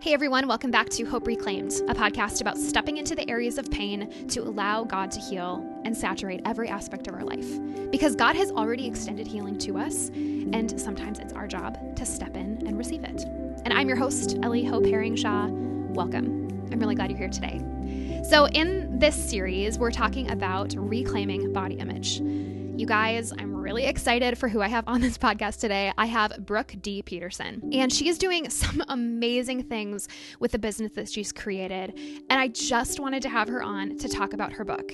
[0.00, 3.68] Hey everyone, welcome back to Hope Reclaimed, a podcast about stepping into the areas of
[3.68, 7.58] pain to allow God to heal and saturate every aspect of our life.
[7.90, 12.36] Because God has already extended healing to us, and sometimes it's our job to step
[12.36, 13.24] in and receive it.
[13.64, 15.48] And I'm your host, Ellie Hope Herring Shaw.
[15.48, 16.46] Welcome.
[16.70, 18.22] I'm really glad you're here today.
[18.28, 22.20] So, in this series, we're talking about reclaiming body image.
[22.20, 25.92] You guys, I'm really excited for who I have on this podcast today.
[25.98, 27.02] I have Brooke D.
[27.02, 30.08] Peterson, and she is doing some amazing things
[30.40, 31.92] with the business that she's created.
[32.30, 34.90] And I just wanted to have her on to talk about her book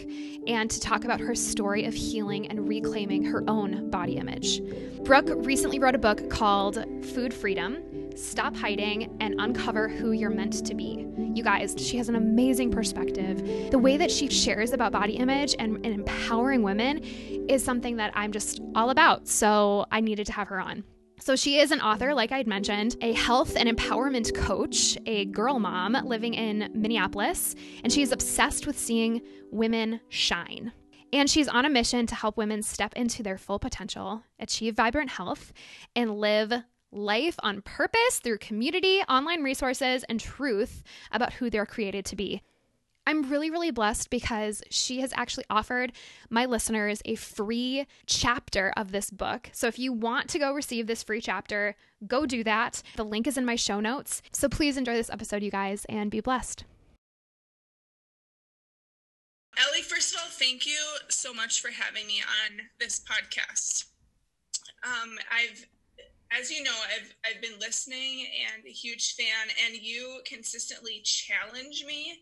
[0.48, 4.60] and to talk about her story of healing and reclaiming her own body image.
[5.04, 7.80] Brooke recently wrote a book called Food Freedom
[8.14, 11.06] Stop hiding and uncover who you're meant to be.
[11.34, 13.70] You guys, she has an amazing perspective.
[13.70, 16.98] The way that she shares about body image and, and empowering women
[17.48, 19.26] is something that I'm just all about.
[19.26, 20.84] So I needed to have her on.
[21.20, 25.58] So, she is an author, like I'd mentioned, a health and empowerment coach, a girl
[25.60, 30.72] mom living in Minneapolis, and she is obsessed with seeing women shine.
[31.12, 35.10] And she's on a mission to help women step into their full potential, achieve vibrant
[35.10, 35.52] health,
[35.94, 36.52] and live
[36.94, 42.42] life on purpose through community, online resources, and truth about who they're created to be.
[43.06, 45.92] I'm really, really blessed because she has actually offered
[46.30, 49.50] my listeners a free chapter of this book.
[49.52, 52.82] So if you want to go receive this free chapter, go do that.
[52.96, 54.22] The link is in my show notes.
[54.32, 56.64] So please enjoy this episode, you guys, and be blessed.
[59.56, 63.84] Ellie, first of all, thank you so much for having me on this podcast.
[64.82, 65.66] Um, I've
[66.38, 71.84] as you know, I've I've been listening and a huge fan, and you consistently challenge
[71.86, 72.18] me.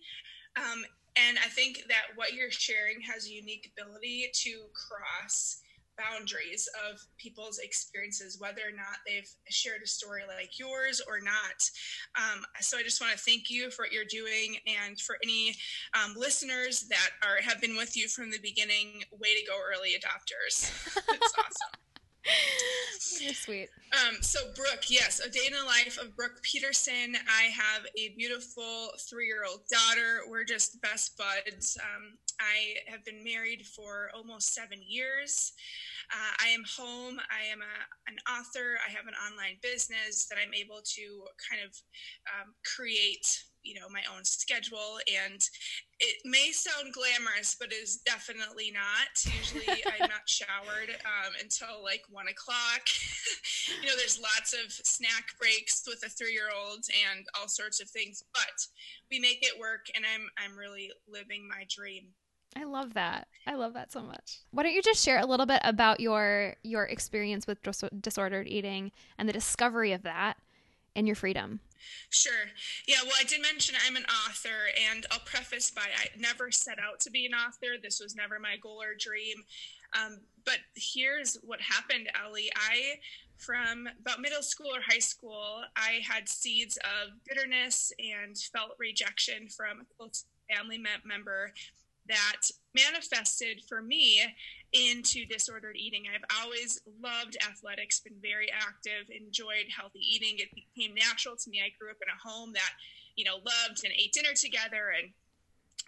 [0.57, 0.85] Um,
[1.17, 5.61] and I think that what you're sharing has a unique ability to cross
[5.99, 11.71] boundaries of people's experiences, whether or not they've shared a story like yours or not.
[12.17, 15.55] Um, so I just want to thank you for what you're doing, and for any
[15.95, 19.03] um, listeners that are have been with you from the beginning.
[19.13, 20.71] Way to go, early adopters!
[20.97, 21.92] it's awesome.
[23.21, 23.69] You're sweet.
[23.93, 27.15] Um, so, Brooke, yes, a day in the life of Brooke Peterson.
[27.29, 30.21] I have a beautiful three year old daughter.
[30.29, 31.77] We're just best buds.
[31.81, 35.53] Um, I have been married for almost seven years.
[36.13, 37.19] Uh, I am home.
[37.31, 38.77] I am a, an author.
[38.87, 41.77] I have an online business that I'm able to kind of
[42.27, 45.41] um, create you know my own schedule and
[46.03, 52.03] it may sound glamorous but is definitely not usually i'm not showered um, until like
[52.11, 52.83] one o'clock
[53.81, 58.25] you know there's lots of snack breaks with a three-year-old and all sorts of things
[58.35, 58.67] but
[59.11, 62.09] we make it work and i'm i'm really living my dream
[62.55, 63.29] I love that.
[63.47, 64.41] I love that so much.
[64.51, 68.47] Why don't you just share a little bit about your your experience with dis- disordered
[68.47, 70.37] eating and the discovery of that
[70.95, 71.61] and your freedom?
[72.11, 72.33] Sure.
[72.87, 76.79] Yeah, well, I did mention I'm an author, and I'll preface by I never set
[76.79, 77.81] out to be an author.
[77.83, 79.37] This was never my goal or dream.
[79.95, 82.51] Um, but here's what happened, Ellie.
[82.55, 82.99] I,
[83.37, 89.49] from about middle school or high school, I had seeds of bitterness and felt rejection
[89.49, 91.53] from a close family member
[92.09, 92.43] that
[92.75, 94.21] manifested for me
[94.73, 96.05] into disordered eating.
[96.13, 100.39] I've always loved athletics, been very active, enjoyed healthy eating.
[100.39, 101.61] It became natural to me.
[101.61, 102.73] I grew up in a home that,
[103.17, 105.11] you know, loved and ate dinner together and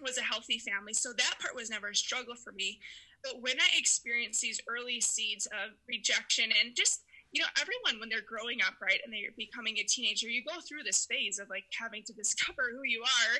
[0.03, 0.93] was a healthy family.
[0.93, 2.81] So that part was never a struggle for me.
[3.23, 7.04] But when I experienced these early seeds of rejection and just
[7.35, 10.63] you know everyone when they're growing up right and they're becoming a teenager you go
[10.63, 13.35] through this phase of like having to discover who you are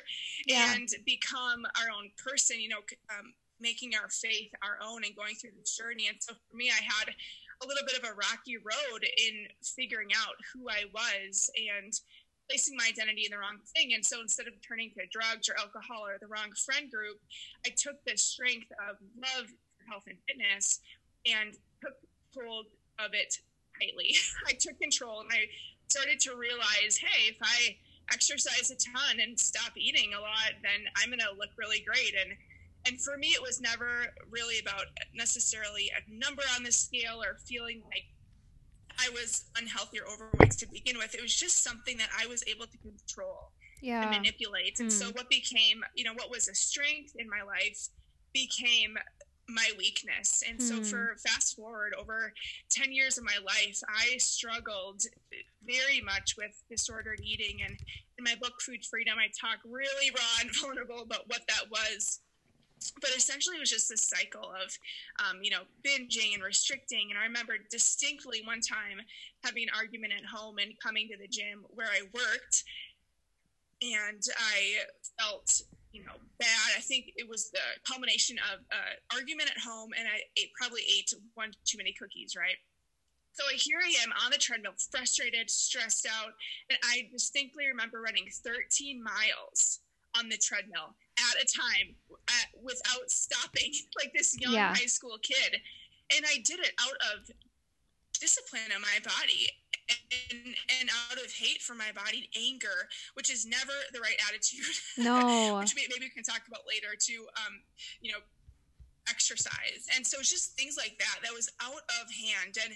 [0.45, 0.75] yeah.
[0.75, 5.35] and become our own person you know um, making our faith our own and going
[5.35, 6.07] through this journey.
[6.07, 10.09] And so for me, I had a little bit of a rocky road in figuring
[10.15, 11.93] out who I was and
[12.49, 13.93] placing my identity in the wrong thing.
[13.93, 17.17] And so instead of turning to drugs or alcohol or the wrong friend group,
[17.65, 20.81] I took the strength of love for health and fitness
[21.25, 21.95] and took
[22.35, 22.67] hold
[22.99, 23.39] of it
[23.79, 24.15] tightly.
[24.47, 25.45] I took control and I
[25.87, 27.77] started to realize, hey, if I
[28.13, 32.13] exercise a ton and stop eating a lot, then I'm going to look really great.
[32.19, 32.37] And
[32.87, 34.85] and for me, it was never really about
[35.15, 38.05] necessarily a number on the scale or feeling like
[38.99, 41.15] I was unhealthy or overweight to begin with.
[41.15, 43.51] It was just something that I was able to control
[43.81, 44.03] yeah.
[44.03, 44.79] and manipulate.
[44.79, 44.93] And mm.
[44.93, 45.11] so, hmm.
[45.13, 47.89] what became, you know, what was a strength in my life
[48.33, 48.95] became
[49.47, 50.43] my weakness.
[50.47, 50.83] And so, hmm.
[50.83, 52.33] for fast forward over
[52.69, 55.03] 10 years of my life, I struggled
[55.63, 57.61] very much with disordered eating.
[57.65, 57.77] And
[58.17, 62.19] in my book, Food Freedom, I talk really raw and vulnerable about what that was
[63.01, 64.77] but essentially it was just this cycle of
[65.25, 68.99] um, you know binging and restricting and i remember distinctly one time
[69.43, 72.63] having an argument at home and coming to the gym where i worked
[73.81, 74.85] and I
[75.19, 75.61] felt
[75.95, 76.75] you know bad.
[76.77, 80.81] I think it was the culmination of uh, argument at home, and I ate, probably
[80.81, 82.59] ate one too many cookies, right?
[83.31, 86.33] So here I am on the treadmill, frustrated, stressed out,
[86.69, 89.79] and I distinctly remember running 13 miles
[90.17, 91.95] on the treadmill at a time
[92.27, 94.73] at, without stopping, like this young yeah.
[94.73, 95.59] high school kid.
[96.15, 97.31] And I did it out of
[98.19, 99.49] discipline in my body
[99.89, 104.65] and, and out of hate for my body, anger, which is never the right attitude.
[104.97, 105.59] No.
[105.59, 107.13] which maybe we can talk about later to,
[107.45, 107.61] um,
[108.01, 108.19] you know,
[109.09, 109.85] exercise.
[109.95, 112.57] And so it's just things like that that was out of hand.
[112.63, 112.73] And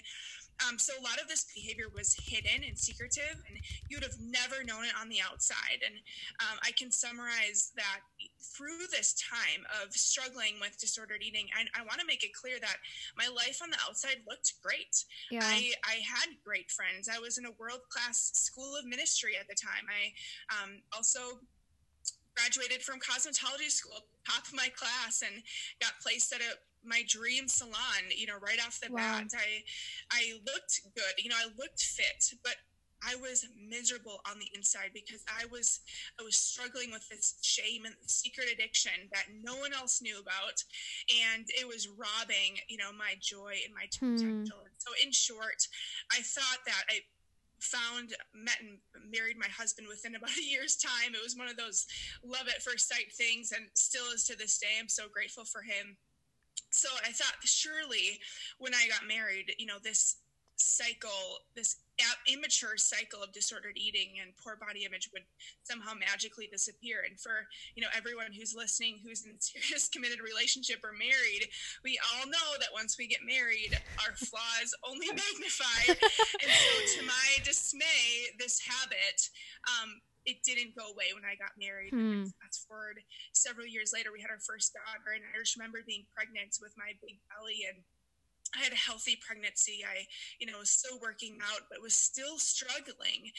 [0.66, 3.56] um, so a lot of this behavior was hidden and secretive, and
[3.88, 5.80] you would have never known it on the outside.
[5.84, 5.94] And
[6.40, 8.00] um, I can summarize that
[8.56, 12.58] through this time of struggling with disordered eating, I, I want to make it clear
[12.60, 12.76] that
[13.16, 15.04] my life on the outside looked great.
[15.30, 15.40] Yeah.
[15.42, 17.08] I, I had great friends.
[17.08, 19.86] I was in a world class school of ministry at the time.
[19.88, 20.12] I
[20.62, 21.40] um, also
[22.36, 25.42] graduated from cosmetology school, top of my class, and
[25.80, 29.20] got placed at a my dream salon you know right off the wow.
[29.20, 29.62] bat i
[30.12, 32.56] i looked good you know i looked fit but
[33.06, 35.80] i was miserable on the inside because i was
[36.18, 40.62] i was struggling with this shame and secret addiction that no one else knew about
[41.32, 44.16] and it was robbing you know my joy and my hmm.
[44.16, 44.76] potential hmm.
[44.78, 45.66] so in short
[46.12, 47.00] i thought that i
[47.60, 48.78] found met and
[49.12, 51.86] married my husband within about a year's time it was one of those
[52.24, 55.60] love at first sight things and still is to this day i'm so grateful for
[55.60, 55.96] him
[56.70, 58.20] so I thought surely
[58.58, 60.16] when I got married, you know, this
[60.56, 61.76] cycle, this
[62.28, 65.22] immature cycle of disordered eating and poor body image would
[65.62, 67.02] somehow magically disappear.
[67.08, 71.48] And for you know everyone who's listening, who's in serious committed relationship or married,
[71.84, 75.92] we all know that once we get married, our flaws only magnify.
[76.42, 79.28] and so, to my dismay, this habit
[79.68, 81.92] um, it didn't go away when I got married.
[81.92, 82.28] Hmm.
[82.42, 83.00] Fast forward
[83.32, 86.76] several years later, we had our first daughter, and I just remember being pregnant with
[86.76, 87.80] my big belly and
[88.56, 89.84] I had a healthy pregnancy.
[89.86, 90.06] I,
[90.38, 93.30] you know, was still working out, but was still struggling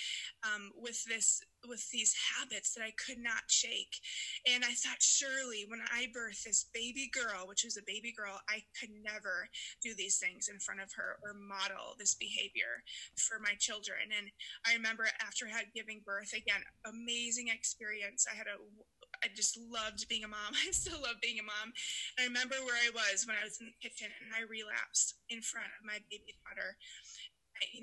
[0.44, 4.00] um, with this, with these habits that I could not shake.
[4.48, 8.40] And I thought, surely, when I birth this baby girl, which was a baby girl,
[8.50, 9.48] I could never
[9.82, 12.84] do these things in front of her or model this behavior
[13.18, 14.16] for my children.
[14.18, 14.28] And
[14.66, 18.26] I remember after I had giving birth, again, amazing experience.
[18.32, 18.60] I had a
[19.24, 20.54] I just loved being a mom.
[20.68, 21.74] I still love being a mom.
[22.20, 25.42] I remember where I was when I was in the kitchen and I relapsed in
[25.42, 26.78] front of my baby daughter,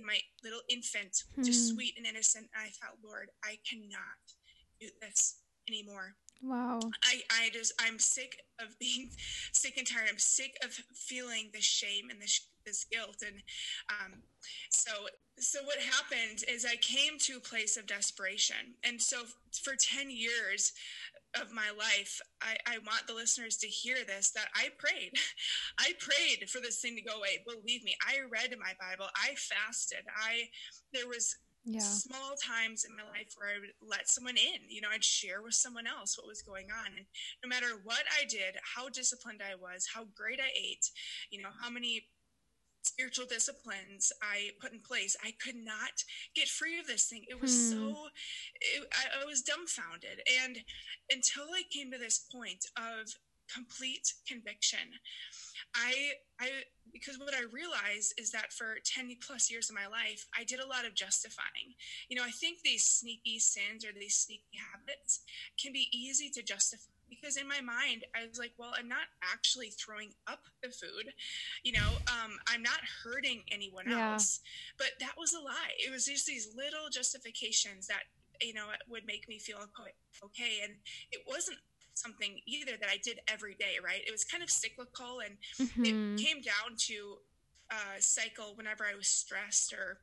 [0.04, 1.44] my little infant, mm-hmm.
[1.44, 2.50] just sweet and innocent.
[2.54, 4.22] And I thought, Lord, I cannot
[4.80, 6.14] do this anymore.
[6.42, 6.80] Wow.
[7.04, 9.10] I, I just, I'm sick of being
[9.52, 10.08] sick and tired.
[10.10, 13.22] I'm sick of feeling the shame and this, this guilt.
[13.26, 13.42] And
[13.90, 14.20] um,
[14.70, 14.92] so,
[15.38, 18.76] so what happened is I came to a place of desperation.
[18.84, 19.24] And so
[19.62, 20.72] for 10 years,
[21.36, 25.12] of my life, I, I want the listeners to hear this that I prayed.
[25.78, 27.44] I prayed for this thing to go away.
[27.46, 29.10] Believe me, I read my Bible.
[29.14, 30.04] I fasted.
[30.16, 30.48] I
[30.94, 31.80] there was yeah.
[31.80, 34.64] small times in my life where I would let someone in.
[34.68, 36.96] You know, I'd share with someone else what was going on.
[36.96, 37.06] And
[37.44, 40.90] no matter what I did, how disciplined I was, how great I ate,
[41.30, 42.08] you know, how many
[42.88, 47.24] spiritual disciplines I put in place, I could not get free of this thing.
[47.28, 47.70] It was hmm.
[47.72, 48.06] so,
[48.60, 50.20] it, I, I was dumbfounded.
[50.44, 50.58] And
[51.10, 53.08] until I came to this point of
[53.52, 55.00] complete conviction,
[55.74, 56.48] I, I,
[56.92, 60.60] because what I realized is that for 10 plus years of my life, I did
[60.60, 61.76] a lot of justifying.
[62.08, 65.20] You know, I think these sneaky sins or these sneaky habits
[65.60, 69.08] can be easy to justify because in my mind i was like well i'm not
[69.22, 71.12] actually throwing up the food
[71.64, 74.12] you know um, i'm not hurting anyone yeah.
[74.12, 74.40] else
[74.76, 78.02] but that was a lie it was just these little justifications that
[78.40, 79.58] you know would make me feel
[80.24, 80.74] okay and
[81.12, 81.58] it wasn't
[81.94, 85.84] something either that i did every day right it was kind of cyclical and mm-hmm.
[85.84, 87.16] it came down to
[87.70, 89.98] uh, cycle whenever i was stressed or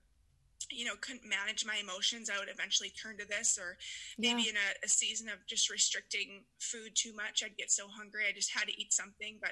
[0.72, 3.78] you know couldn't manage my emotions i would eventually turn to this or
[4.18, 4.52] maybe yeah.
[4.52, 8.32] in a, a, season of just restricting food too much i'd get so hungry i
[8.32, 9.52] just had to eat something but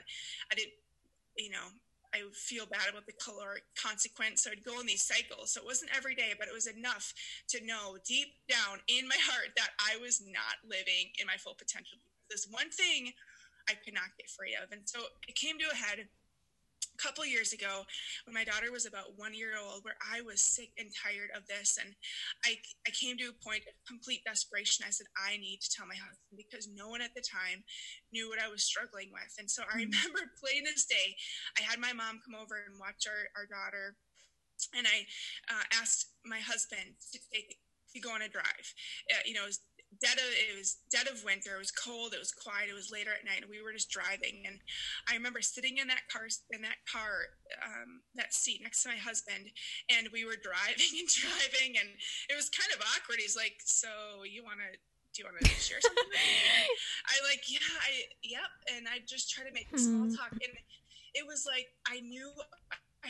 [0.51, 0.73] i didn't
[1.37, 1.67] you know
[2.13, 5.61] i would feel bad about the caloric consequence so i'd go in these cycles so
[5.61, 7.13] it wasn't every day but it was enough
[7.47, 11.55] to know deep down in my heart that i was not living in my full
[11.55, 11.97] potential
[12.29, 13.11] this one thing
[13.69, 16.07] i could not get free of and so it came to a head
[17.03, 17.83] couple years ago
[18.23, 21.43] when my daughter was about one year old where i was sick and tired of
[21.51, 21.91] this and
[22.47, 22.55] I,
[22.87, 24.85] I came to a point of complete desperation.
[24.87, 27.63] I said i need to tell my husband because no one at the time
[28.15, 29.35] knew what i was struggling with.
[29.37, 29.91] And so i mm.
[29.91, 31.11] remember plain this day
[31.59, 33.99] i had my mom come over and watch our, our daughter
[34.71, 35.03] and i
[35.51, 37.59] uh, asked my husband to take
[37.93, 38.67] to go on a drive.
[39.13, 39.45] Uh, you know
[40.03, 41.55] dead of it was dead of winter.
[41.55, 42.11] It was cold.
[42.11, 42.67] It was quiet.
[42.67, 44.43] It was later at night, and we were just driving.
[44.43, 44.59] And
[45.07, 47.31] I remember sitting in that car in that car
[47.63, 49.47] um, that seat next to my husband,
[49.87, 51.95] and we were driving and driving, and
[52.27, 53.23] it was kind of awkward.
[53.23, 54.75] He's like, "So you want to?"
[55.13, 56.09] Do you want to share something?
[57.05, 58.49] I like, yeah, I, yep.
[58.73, 60.31] And I just try to make small talk.
[60.31, 60.57] And
[61.13, 62.33] it was like, I knew
[63.05, 63.09] I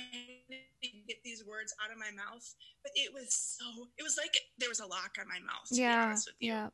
[0.82, 2.44] didn't get these words out of my mouth,
[2.84, 5.76] but it was so, it was like there was a lock on my mouth, to
[5.76, 6.52] yeah, be honest with you.
[6.52, 6.68] Yeah.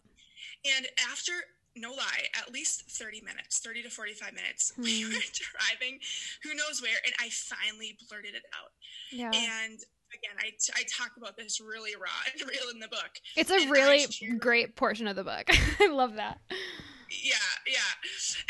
[0.77, 1.33] And after,
[1.75, 4.83] no lie, at least 30 minutes, 30 to 45 minutes, hmm.
[4.83, 5.99] we were driving
[6.43, 8.71] who knows where, and I finally blurted it out.
[9.11, 9.31] Yeah.
[9.33, 9.79] And
[10.13, 13.11] again, I, I talk about this really raw and real in the book.
[13.35, 14.05] It's a really
[14.37, 15.47] great portion of the book.
[15.79, 16.39] I love that.
[17.09, 17.93] Yeah, yeah.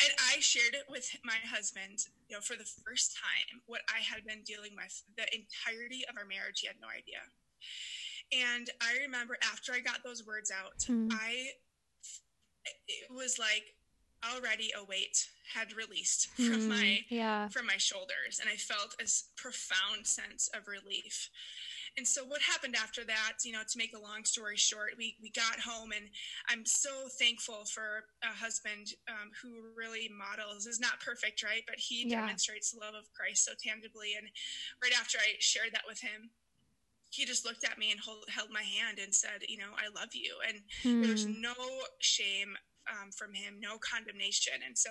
[0.04, 4.02] And I shared it with my husband, you know, for the first time, what I
[4.04, 6.60] had been dealing with the entirety of our marriage.
[6.60, 7.24] He had no idea.
[8.32, 11.10] And I remember after I got those words out, mm.
[11.12, 11.56] I
[12.88, 13.76] it was like
[14.36, 17.48] already a weight had released from mm, my yeah.
[17.48, 19.08] from my shoulders and I felt a
[19.38, 21.30] profound sense of relief.
[21.98, 25.18] And so what happened after that, you know, to make a long story short, we,
[25.22, 26.06] we got home and
[26.48, 31.64] I'm so thankful for a husband um, who really models is not perfect, right?
[31.68, 32.22] But he yeah.
[32.22, 34.14] demonstrates the love of Christ so tangibly.
[34.18, 34.28] And
[34.84, 36.30] right after I shared that with him,
[37.10, 39.88] he just looked at me and hold, held my hand and said, you know, I
[40.00, 40.36] love you.
[40.48, 41.02] And hmm.
[41.02, 41.54] there was no
[42.00, 42.56] shame
[42.90, 44.54] um, from him, no condemnation.
[44.66, 44.90] And so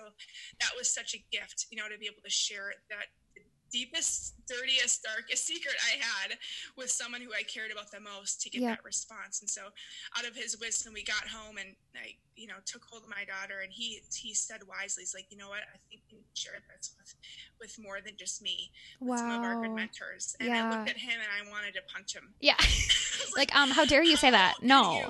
[0.61, 3.07] that was such a gift, you know, to be able to share that
[3.71, 6.39] deepest, dirtiest, darkest secret I had
[6.77, 8.69] with someone who I cared about the most to get yeah.
[8.71, 9.41] that response.
[9.41, 9.63] And so
[10.17, 13.25] out of his wisdom, we got home and I, you know, took hold of my
[13.27, 16.25] daughter and he, he said wisely, he's like, you know what, I think you can
[16.35, 17.15] share this with,
[17.61, 19.17] with more than just me, with wow.
[19.17, 20.37] some of our good mentors.
[20.41, 20.67] And yeah.
[20.67, 22.35] I looked at him and I wanted to punch him.
[22.41, 22.57] Yeah.
[23.37, 24.55] like, like, um, how dare you say that?
[24.63, 25.03] No.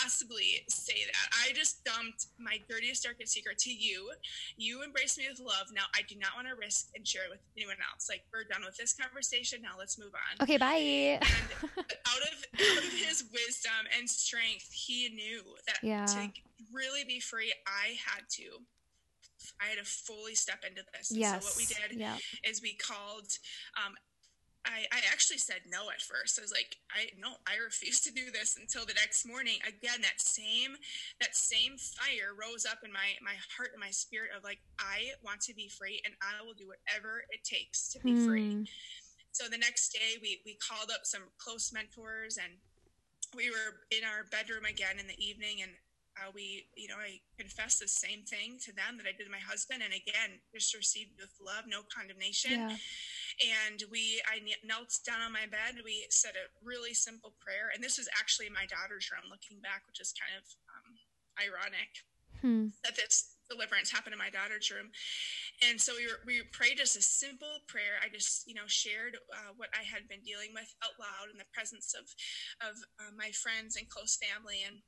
[0.00, 1.28] possibly say that?
[1.46, 4.10] I just dumped my dirtiest, darkest secret to you.
[4.56, 5.68] You embraced me with love.
[5.74, 8.08] Now I do not want to risk and share it with anyone else.
[8.08, 9.60] Like we're done with this conversation.
[9.62, 10.42] Now let's move on.
[10.44, 10.74] Okay, bye.
[10.74, 16.06] And out of out of his wisdom and strength, he knew that yeah.
[16.06, 16.28] to
[16.72, 18.64] really be free, I had to
[19.60, 21.10] I had to fully step into this.
[21.10, 21.42] Yes.
[21.42, 22.16] so what we did yeah.
[22.44, 23.26] is we called
[23.82, 23.94] um,
[24.66, 26.38] I, I actually said no at first.
[26.38, 29.56] I was like, I no, I refuse to do this until the next morning.
[29.64, 30.76] Again, that same
[31.20, 35.16] that same fire rose up in my my heart and my spirit of like, I
[35.24, 38.26] want to be free and I will do whatever it takes to be mm.
[38.26, 38.52] free.
[38.52, 38.62] Hmm.
[39.32, 42.52] So the next day we we called up some close mentors and
[43.34, 45.72] we were in our bedroom again in the evening and
[46.20, 49.32] uh, we, you know, I confessed the same thing to them that I did to
[49.32, 52.52] my husband, and again, just received with love, no condemnation.
[52.52, 52.76] Yeah.
[53.40, 55.80] And we, I knelt down on my bed.
[55.80, 59.32] We said a really simple prayer, and this was actually my daughter's room.
[59.32, 60.92] Looking back, which is kind of um,
[61.40, 61.92] ironic
[62.40, 62.76] hmm.
[62.84, 64.94] that this deliverance happened in my daughter's room.
[65.66, 67.98] And so we were, we prayed just a simple prayer.
[67.98, 71.36] I just, you know, shared uh, what I had been dealing with out loud in
[71.36, 72.06] the presence of,
[72.62, 74.62] of uh, my friends and close family.
[74.62, 74.78] And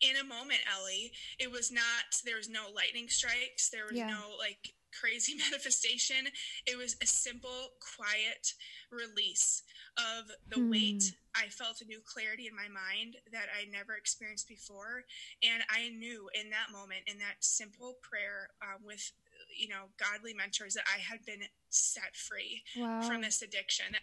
[0.00, 3.70] in a moment, Ellie, it was not, there was no lightning strikes.
[3.70, 4.06] There was yeah.
[4.06, 6.28] no like crazy manifestation.
[6.66, 8.52] It was a simple, quiet
[8.90, 9.62] release
[9.96, 10.70] of the hmm.
[10.70, 11.04] weight.
[11.34, 15.04] I felt a new clarity in my mind that I never experienced before.
[15.42, 19.12] And I knew in that moment, in that simple prayer um, with,
[19.58, 23.00] you know, godly mentors, that I had been set free wow.
[23.02, 23.96] from this addiction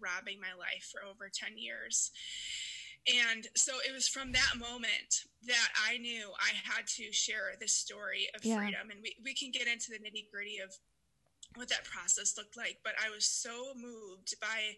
[0.00, 2.10] robbing my life for over 10 years.
[3.08, 7.72] And so it was from that moment that I knew I had to share this
[7.72, 8.58] story of yeah.
[8.58, 8.90] freedom.
[8.90, 10.74] And we, we can get into the nitty gritty of
[11.54, 12.78] what that process looked like.
[12.84, 14.76] But I was so moved by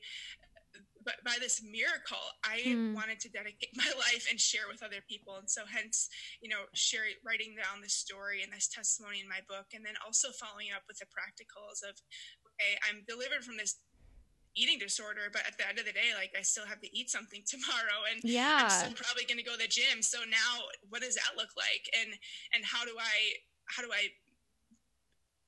[1.05, 2.95] by, by this miracle, I hmm.
[2.95, 5.37] wanted to dedicate my life and share with other people.
[5.37, 6.09] And so hence,
[6.41, 9.99] you know, sharing writing down this story and this testimony in my book, and then
[10.05, 11.99] also following up with the practicals of,
[12.55, 13.83] okay, I'm delivered from this
[14.55, 17.11] eating disorder, but at the end of the day, like I still have to eat
[17.11, 18.69] something tomorrow and yeah.
[18.69, 20.03] I'm still probably going to go to the gym.
[20.03, 21.89] So now what does that look like?
[21.99, 22.13] And,
[22.55, 24.13] and how do I, how do I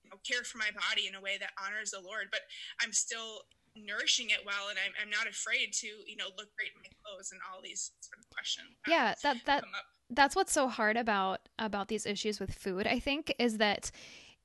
[0.05, 2.41] you know, care for my body in a way that honors the Lord, but
[2.81, 3.45] I'm still
[3.77, 4.71] nourishing it well.
[4.71, 7.61] And I'm, I'm not afraid to, you know, look great in my clothes and all
[7.63, 8.69] these sort of questions.
[8.87, 9.15] Yeah.
[9.23, 9.65] That, that,
[10.11, 13.91] that's what's so hard about, about these issues with food, I think, is that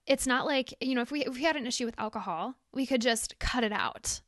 [0.07, 2.85] it's not like, you know, if we, if we had an issue with alcohol, we
[2.85, 4.21] could just cut it out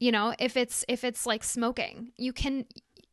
[0.00, 2.64] you know if it's if it's like smoking you can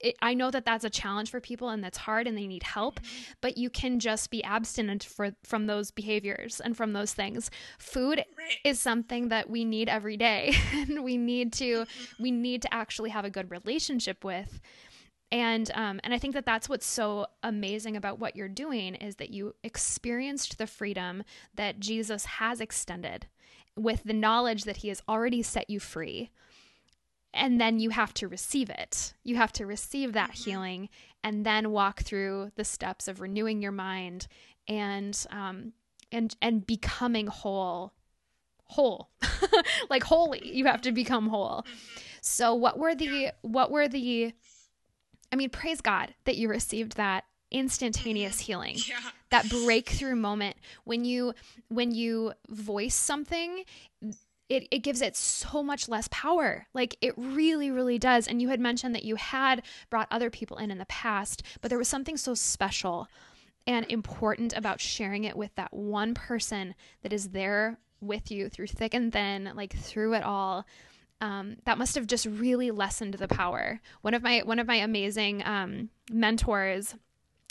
[0.04, 2.64] it, I know that that's a challenge for people and that's hard and they need
[2.64, 3.00] help,
[3.42, 7.50] but you can just be abstinent for, from those behaviors and from those things.
[7.80, 8.58] Food right.
[8.66, 11.86] is something that we need every day and we need to
[12.20, 14.60] we need to actually have a good relationship with.
[15.32, 19.16] and um, and I think that that's what's so amazing about what you're doing is
[19.16, 21.24] that you experienced the freedom
[21.56, 23.28] that Jesus has extended
[23.76, 26.30] with the knowledge that he has already set you free
[27.34, 29.14] and then you have to receive it.
[29.24, 30.50] You have to receive that mm-hmm.
[30.50, 30.90] healing
[31.24, 34.28] and then walk through the steps of renewing your mind
[34.68, 35.74] and um,
[36.12, 37.94] and and becoming whole,
[38.66, 39.10] whole,
[39.90, 40.56] like holy.
[40.56, 41.66] You have to become whole.
[41.68, 42.00] Mm-hmm.
[42.22, 44.34] So what were the what were the?
[45.32, 48.46] I mean, praise God that you received that instantaneous mm-hmm.
[48.46, 48.98] healing yeah.
[49.30, 51.34] that breakthrough moment when you
[51.70, 53.64] when you voice something
[54.50, 56.68] it, it gives it so much less power.
[56.74, 58.28] Like it really, really does.
[58.28, 61.70] And you had mentioned that you had brought other people in in the past, but
[61.70, 63.08] there was something so special
[63.66, 68.68] and important about sharing it with that one person that is there with you through
[68.68, 70.66] thick and thin, like through it all.
[71.22, 73.80] Um, that must have just really lessened the power.
[74.02, 76.96] One of my one of my amazing um, mentors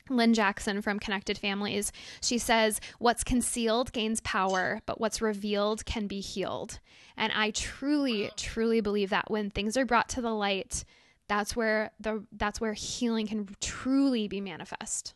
[0.09, 1.93] Lynn Jackson from Connected Families.
[2.21, 6.81] She says, What's concealed gains power, but what's revealed can be healed.
[7.17, 10.85] And I truly, truly believe that when things are brought to the light,
[11.29, 15.15] that's where the that's where healing can truly be manifest.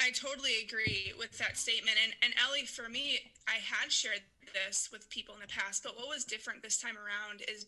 [0.00, 1.96] I totally agree with that statement.
[2.02, 5.96] And and Ellie, for me, I had shared this with people in the past, but
[5.96, 7.66] what was different this time around is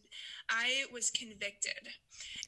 [0.48, 1.88] I was convicted.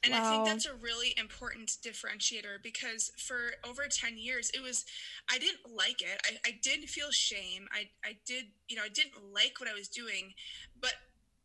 [0.03, 0.19] And wow.
[0.19, 4.85] I think that's a really important differentiator because for over 10 years, it was,
[5.31, 6.21] I didn't like it.
[6.25, 7.67] I, I did feel shame.
[7.71, 10.33] I, I did, you know, I didn't like what I was doing,
[10.79, 10.93] but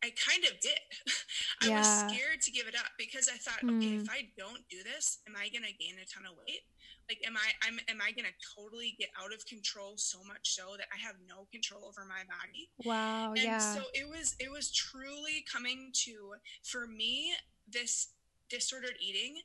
[0.03, 0.79] I kind of did.
[1.61, 1.77] I yeah.
[1.77, 3.77] was scared to give it up because I thought, mm.
[3.77, 6.65] okay, if I don't do this, am I going to gain a ton of weight?
[7.11, 10.55] Like am i i'm am i going to totally get out of control so much
[10.55, 14.35] so that i have no control over my body wow and yeah so it was
[14.39, 17.33] it was truly coming to for me
[17.71, 18.09] this
[18.49, 19.35] disordered eating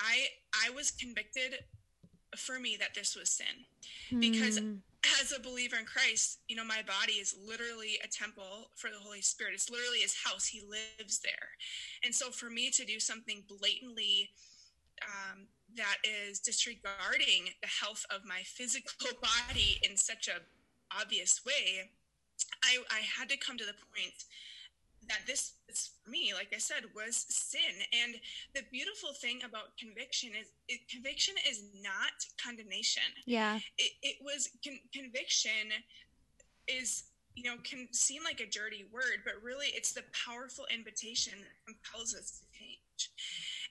[0.00, 0.26] i
[0.66, 1.54] i was convicted
[2.36, 4.78] for me that this was sin because mm.
[5.20, 8.96] as a believer in Christ, you know, my body is literally a temple for the
[8.98, 9.52] Holy Spirit.
[9.52, 10.46] It's literally his house.
[10.46, 11.50] He lives there.
[12.02, 14.30] And so for me to do something blatantly
[15.02, 19.16] um, that is disregarding the health of my physical
[19.48, 20.40] body in such a
[21.00, 21.90] obvious way
[22.64, 24.24] i i had to come to the point
[25.08, 27.74] that this is for me like i said was sin.
[27.92, 28.14] And
[28.54, 33.02] the beautiful thing about conviction is it, conviction is not condemnation.
[33.26, 33.58] Yeah.
[33.78, 35.72] It, it was con- conviction
[36.68, 37.04] is
[37.34, 41.56] you know can seem like a dirty word but really it's the powerful invitation that
[41.66, 43.10] compels us to change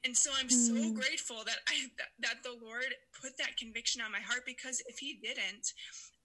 [0.03, 0.93] and so I'm so mm.
[0.93, 4.97] grateful that I that, that the Lord put that conviction on my heart because if
[4.99, 5.73] he didn't,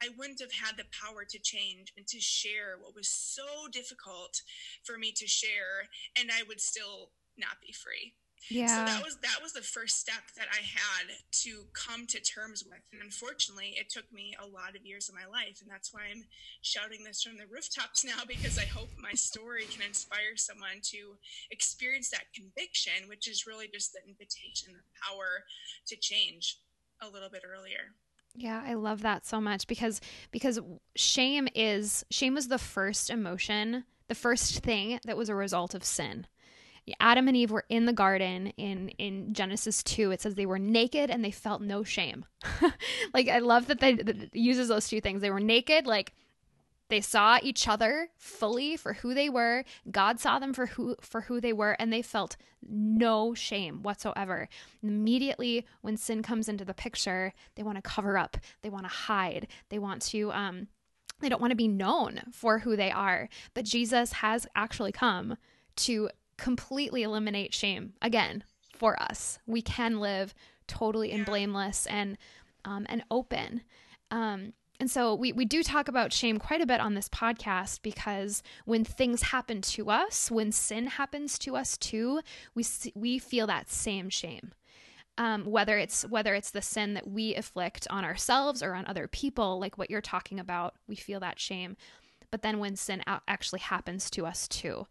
[0.02, 4.40] I wouldn't have had the power to change and to share what was so difficult
[4.84, 8.14] for me to share and I would still not be free.
[8.50, 8.66] Yeah.
[8.68, 12.64] So that was that was the first step that I had to come to terms
[12.64, 12.80] with.
[12.92, 15.60] And unfortunately, it took me a lot of years of my life.
[15.60, 16.24] And that's why I'm
[16.62, 21.16] shouting this from the rooftops now because I hope my story can inspire someone to
[21.50, 25.44] experience that conviction, which is really just the invitation, the power
[25.88, 26.58] to change
[27.00, 27.94] a little bit earlier.
[28.34, 30.60] Yeah, I love that so much because because
[30.94, 35.82] shame is shame was the first emotion, the first thing that was a result of
[35.82, 36.26] sin.
[37.00, 40.58] Adam and Eve were in the garden in in Genesis 2 it says they were
[40.58, 42.24] naked and they felt no shame.
[43.14, 45.20] like I love that they that uses those two things.
[45.20, 46.12] They were naked like
[46.88, 49.64] they saw each other fully for who they were.
[49.90, 52.36] God saw them for who for who they were and they felt
[52.68, 54.48] no shame whatsoever.
[54.82, 58.36] Immediately when sin comes into the picture, they want to cover up.
[58.62, 59.48] They want to hide.
[59.70, 60.68] They want to um
[61.20, 63.28] they don't want to be known for who they are.
[63.54, 65.36] But Jesus has actually come
[65.76, 68.44] to completely eliminate shame again
[68.76, 69.38] for us.
[69.46, 70.34] We can live
[70.66, 72.18] totally and blameless and
[72.64, 73.62] um, and open.
[74.10, 77.80] Um, and so we, we do talk about shame quite a bit on this podcast
[77.82, 82.20] because when things happen to us, when sin happens to us too,
[82.54, 84.52] we we feel that same shame.
[85.18, 89.08] Um, whether it's whether it's the sin that we afflict on ourselves or on other
[89.08, 91.76] people, like what you're talking about, we feel that shame.
[92.30, 94.86] But then when sin actually happens to us too,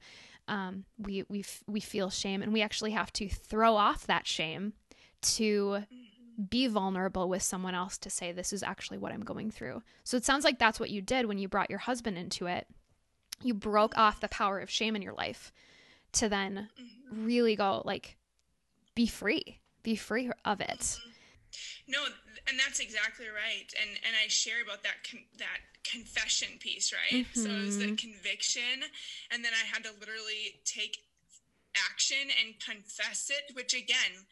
[0.47, 4.73] um, we we we feel shame, and we actually have to throw off that shame
[5.21, 5.83] to
[6.49, 9.81] be vulnerable with someone else to say this is actually what I'm going through.
[10.03, 12.67] So it sounds like that's what you did when you brought your husband into it.
[13.41, 14.01] You broke mm-hmm.
[14.01, 15.53] off the power of shame in your life
[16.13, 17.25] to then mm-hmm.
[17.25, 18.17] really go like
[18.95, 20.79] be free, be free of it.
[20.79, 21.09] Mm-hmm.
[21.87, 21.99] No,
[22.47, 23.71] and that's exactly right.
[23.79, 24.97] And and I share about that
[25.37, 27.25] that confession piece, right?
[27.25, 27.39] Mm-hmm.
[27.39, 27.95] So it was the mm-hmm.
[27.95, 28.83] conviction,
[29.31, 30.97] and then I had to literally take
[31.91, 34.25] action and confess it, which again,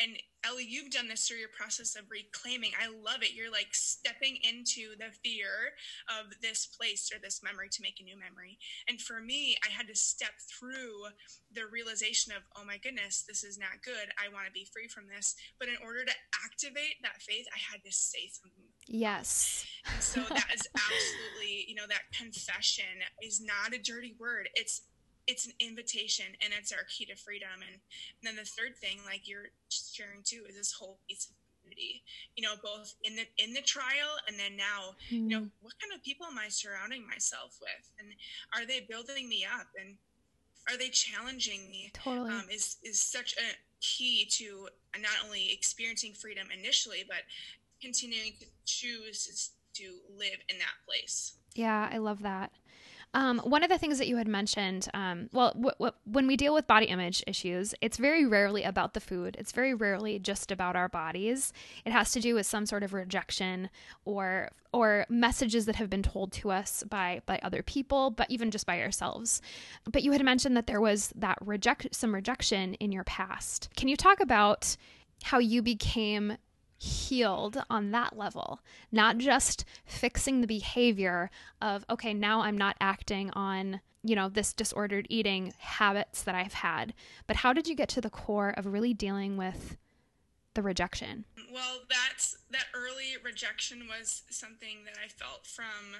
[0.00, 2.72] and Ellie, you've done this through your process of reclaiming.
[2.80, 3.34] I love it.
[3.34, 5.76] You're like stepping into the fear
[6.08, 8.56] of this place or this memory to make a new memory.
[8.88, 11.12] And for me, I had to step through
[11.52, 14.08] the realization of, oh my goodness, this is not good.
[14.16, 15.36] I want to be free from this.
[15.58, 18.64] But in order to activate that faith, I had to say something.
[18.88, 19.66] Yes.
[19.92, 24.48] And so that is absolutely, you know, that confession is not a dirty word.
[24.54, 24.82] It's
[25.30, 27.62] it's an invitation and it's our key to freedom.
[27.62, 31.32] And, and then the third thing like you're sharing too is this whole piece of
[31.62, 32.02] community
[32.36, 35.22] you know both in the in the trial and then now mm.
[35.22, 35.60] you know mm-hmm.
[35.60, 37.90] what kind of people am i surrounding myself with?
[37.98, 38.08] And
[38.56, 39.68] are they building me up?
[39.78, 39.96] And
[40.68, 41.90] are they challenging me?
[41.94, 42.30] Totally.
[42.30, 47.22] Um, is is such a key to not only experiencing freedom initially but
[47.80, 49.84] continuing to choose to
[50.18, 51.36] live in that place.
[51.54, 52.52] Yeah i love that
[53.12, 56.36] um, one of the things that you had mentioned, um, well, w- w- when we
[56.36, 59.36] deal with body image issues, it's very rarely about the food.
[59.38, 61.52] It's very rarely just about our bodies.
[61.84, 63.68] It has to do with some sort of rejection
[64.04, 68.52] or or messages that have been told to us by by other people, but even
[68.52, 69.42] just by ourselves.
[69.90, 73.70] But you had mentioned that there was that reject some rejection in your past.
[73.76, 74.76] Can you talk about
[75.24, 76.36] how you became
[76.80, 83.30] healed on that level, not just fixing the behavior of, okay, now I'm not acting
[83.32, 86.94] on, you know, this disordered eating habits that I've had,
[87.26, 89.76] but how did you get to the core of really dealing with
[90.54, 91.26] the rejection?
[91.52, 95.96] Well, that's that early rejection was something that I felt from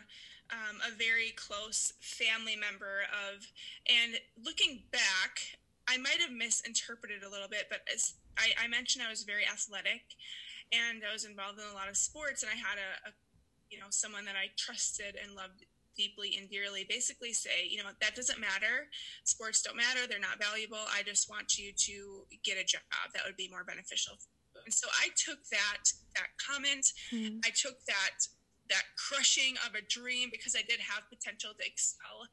[0.51, 3.47] um, a very close family member of,
[3.87, 9.05] and looking back, I might have misinterpreted a little bit, but as I, I mentioned,
[9.07, 10.03] I was very athletic,
[10.73, 13.13] and I was involved in a lot of sports, and I had a, a
[13.71, 15.65] you know someone that I trusted and loved
[15.97, 18.89] deeply and dearly basically say, you know, that doesn't matter.
[19.25, 20.07] Sports don't matter.
[20.09, 20.81] They're not valuable.
[20.89, 24.15] I just want you to get a job that would be more beneficial.
[24.65, 25.85] And so I took that
[26.17, 26.87] that comment.
[27.13, 27.41] Mm.
[27.45, 28.17] I took that
[28.69, 32.31] that crushing of a dream because I did have potential to excel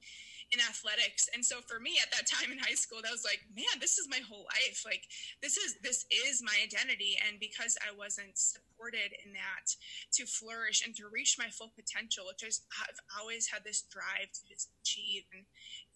[0.51, 1.27] in athletics.
[1.33, 3.97] And so for me at that time in high school, that was like, man, this
[3.97, 4.83] is my whole life.
[4.85, 5.03] Like
[5.43, 7.19] this is this is my identity.
[7.27, 9.67] And because I wasn't supported in that
[10.15, 14.31] to flourish and to reach my full potential, which is I've always had this drive
[14.31, 15.43] to just achieve and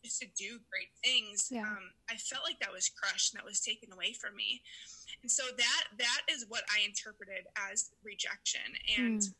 [0.03, 1.47] just to do great things.
[1.47, 1.63] Yeah.
[1.63, 4.61] Um, I felt like that was crushed and that was taken away from me.
[5.23, 8.67] And so that that is what I interpreted as rejection.
[8.99, 9.33] And mm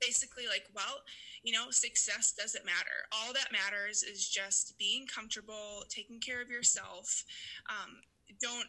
[0.00, 1.02] basically like, well,
[1.42, 3.08] you know, success doesn't matter.
[3.12, 7.24] All that matters is just being comfortable, taking care of yourself.
[7.68, 7.96] Um,
[8.40, 8.68] don't,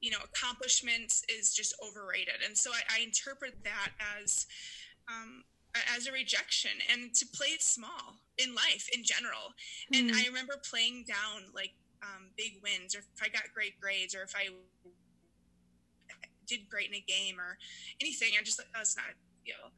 [0.00, 2.42] you know, accomplishments is just overrated.
[2.46, 4.46] And so I, I interpret that as,
[5.08, 5.44] um,
[5.94, 9.54] as a rejection and to play it small in life in general.
[9.92, 10.08] Mm-hmm.
[10.08, 14.14] And I remember playing down like um, big wins or if I got great grades
[14.14, 14.48] or if I
[16.46, 17.58] did great in a game or
[18.00, 18.32] anything.
[18.38, 19.06] I just like, that's not,
[19.44, 19.70] you know,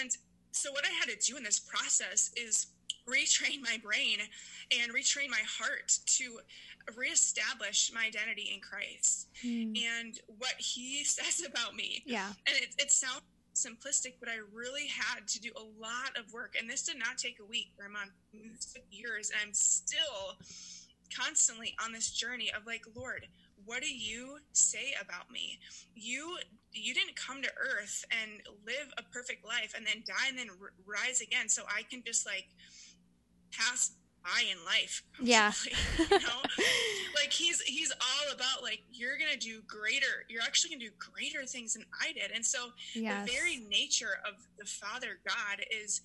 [0.00, 0.10] and
[0.52, 2.68] so, what I had to do in this process is
[3.08, 4.18] retrain my brain
[4.80, 6.38] and retrain my heart to
[6.96, 9.76] reestablish my identity in Christ mm.
[9.76, 12.02] and what He says about me.
[12.06, 12.28] Yeah.
[12.46, 13.22] And it, it sounds
[13.54, 16.56] simplistic, but I really had to do a lot of work.
[16.58, 18.10] And this did not take a week or a month,
[18.90, 19.30] years.
[19.30, 20.36] And I'm still
[21.16, 23.26] constantly on this journey of like, Lord,
[23.64, 25.58] what do you say about me
[25.94, 26.36] you
[26.74, 30.48] you didn't come to earth and live a perfect life and then die and then
[30.60, 31.48] r- rise again.
[31.48, 32.46] So i can just like
[33.52, 33.92] pass
[34.24, 35.52] by in life yeah.
[35.98, 36.42] you know?
[37.14, 41.46] Like he's he's all about like you're gonna do greater you're actually gonna do greater
[41.46, 42.32] things than i did.
[42.34, 43.24] And so yes.
[43.26, 46.02] the very nature of the father god is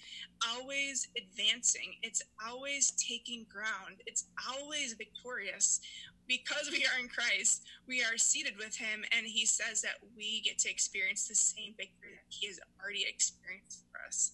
[0.53, 1.95] always advancing.
[2.03, 3.97] It's always taking ground.
[4.05, 5.81] It's always victorious
[6.29, 10.41] because we are in Christ, we are seated with him, and he says that we
[10.41, 14.31] get to experience the same victory that he has already experienced for us.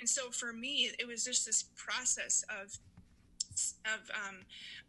[0.00, 2.76] And so for me, it was just this process of
[3.84, 4.38] of um,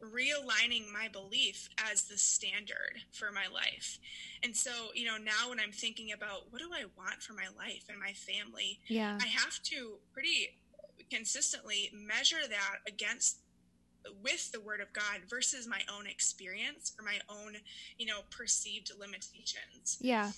[0.01, 3.99] realigning my belief as the standard for my life.
[4.41, 7.45] And so, you know, now when I'm thinking about what do I want for my
[7.55, 9.19] life and my family, yeah.
[9.21, 10.57] I have to pretty
[11.11, 13.37] consistently measure that against
[14.23, 17.55] with the word of God versus my own experience or my own,
[17.97, 19.97] you know, perceived limitations.
[19.99, 20.31] Yeah.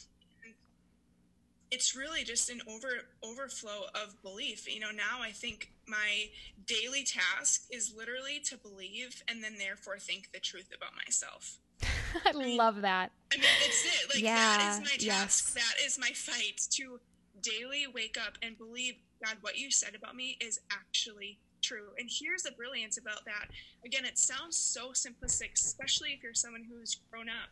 [1.70, 2.88] it's really just an over
[3.24, 4.74] overflow of belief.
[4.74, 6.30] You know, now I think my
[6.66, 11.58] daily task is literally to believe and then therefore think the truth about myself.
[12.26, 13.12] I, mean, love that.
[13.32, 14.10] I mean, it's it.
[14.14, 15.06] Like yeah, that is my task.
[15.06, 15.54] Yes.
[15.54, 17.00] That is my fight to
[17.42, 21.90] daily wake up and believe God, what you said about me is actually true.
[21.98, 23.48] And here's the brilliance about that.
[23.86, 27.50] Again, it sounds so simplistic, especially if you're someone who's grown up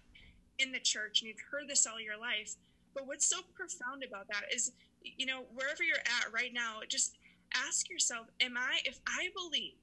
[0.59, 2.55] in the church and you've heard this all your life.
[2.93, 4.71] But what's so profound about that is,
[5.03, 7.17] you know, wherever you're at right now, just
[7.53, 9.73] ask yourself, am I, if I believe,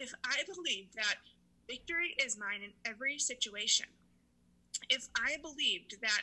[0.00, 1.16] if I believe that
[1.68, 3.86] victory is mine in every situation,
[4.88, 6.22] if I believed that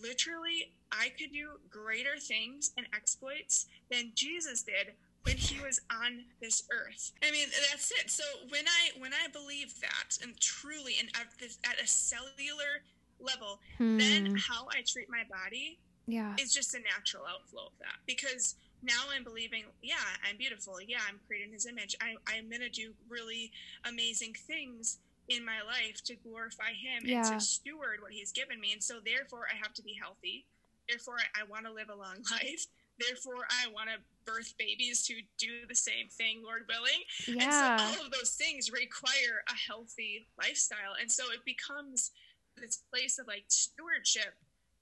[0.00, 6.24] literally I could do greater things and exploits than Jesus did when he was on
[6.40, 7.12] this earth.
[7.22, 8.10] I mean, that's it.
[8.10, 12.82] So when I when I believe that and truly and at, this, at a cellular
[13.20, 13.98] level, hmm.
[13.98, 16.34] then how I treat my body yeah.
[16.40, 19.94] is just a natural outflow of that because now I'm believing, yeah,
[20.28, 20.78] I'm beautiful.
[20.86, 21.94] Yeah, I'm creating his image.
[22.00, 23.52] I, I'm going to do really
[23.84, 27.18] amazing things in my life to glorify him yeah.
[27.18, 28.72] and to steward what he's given me.
[28.72, 30.46] And so, therefore, I have to be healthy.
[30.88, 32.66] Therefore, I, I want to live a long life.
[32.98, 37.02] Therefore, I want to birth babies to do the same thing, Lord willing.
[37.26, 37.72] Yeah.
[37.72, 40.94] And so, all of those things require a healthy lifestyle.
[41.00, 42.10] And so, it becomes
[42.56, 44.34] this place of like stewardship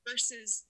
[0.07, 0.64] versus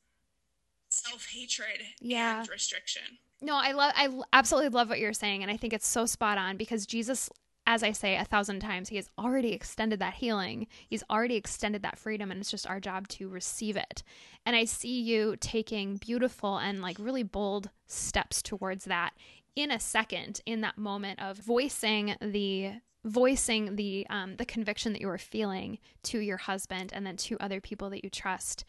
[0.88, 2.40] self hatred yeah.
[2.40, 3.02] and restriction.
[3.42, 5.42] No, I love, I absolutely love what you're saying.
[5.42, 7.30] And I think it's so spot on because Jesus
[7.70, 10.66] as I say a thousand times, he has already extended that healing.
[10.88, 14.02] He's already extended that freedom, and it's just our job to receive it.
[14.44, 19.12] And I see you taking beautiful and like really bold steps towards that
[19.54, 22.72] in a second, in that moment of voicing the
[23.04, 27.38] voicing the um, the conviction that you are feeling to your husband and then to
[27.38, 28.64] other people that you trust.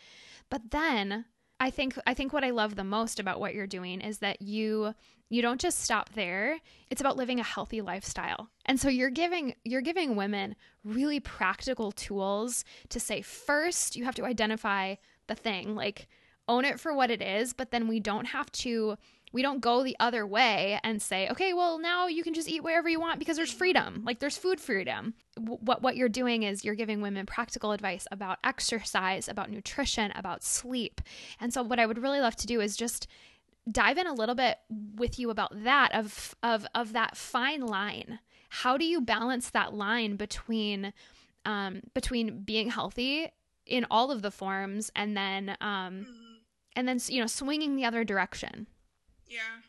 [0.52, 1.26] But then
[1.62, 4.42] I think I think what I love the most about what you're doing is that
[4.42, 4.96] you
[5.30, 6.60] you don't just stop there.
[6.90, 8.50] It's about living a healthy lifestyle.
[8.66, 14.16] And so you're giving you're giving women really practical tools to say first you have
[14.16, 14.96] to identify
[15.28, 16.08] the thing, like
[16.48, 18.98] own it for what it is, but then we don't have to
[19.32, 22.64] we don't go the other way and say, okay, well, now you can just eat
[22.64, 24.04] wherever you want because there's freedom.
[24.06, 25.14] Like there's food freedom.
[25.38, 30.44] What, what you're doing is you're giving women practical advice about exercise, about nutrition, about
[30.44, 31.02] sleep.
[31.40, 33.08] And so, what I would really love to do is just
[33.70, 34.58] dive in a little bit
[34.96, 38.20] with you about that of of of that fine line.
[38.50, 40.94] How do you balance that line between
[41.46, 43.32] um, between being healthy
[43.66, 46.06] in all of the forms and then um,
[46.76, 48.68] and then you know swinging the other direction?
[49.32, 49.64] Yeah.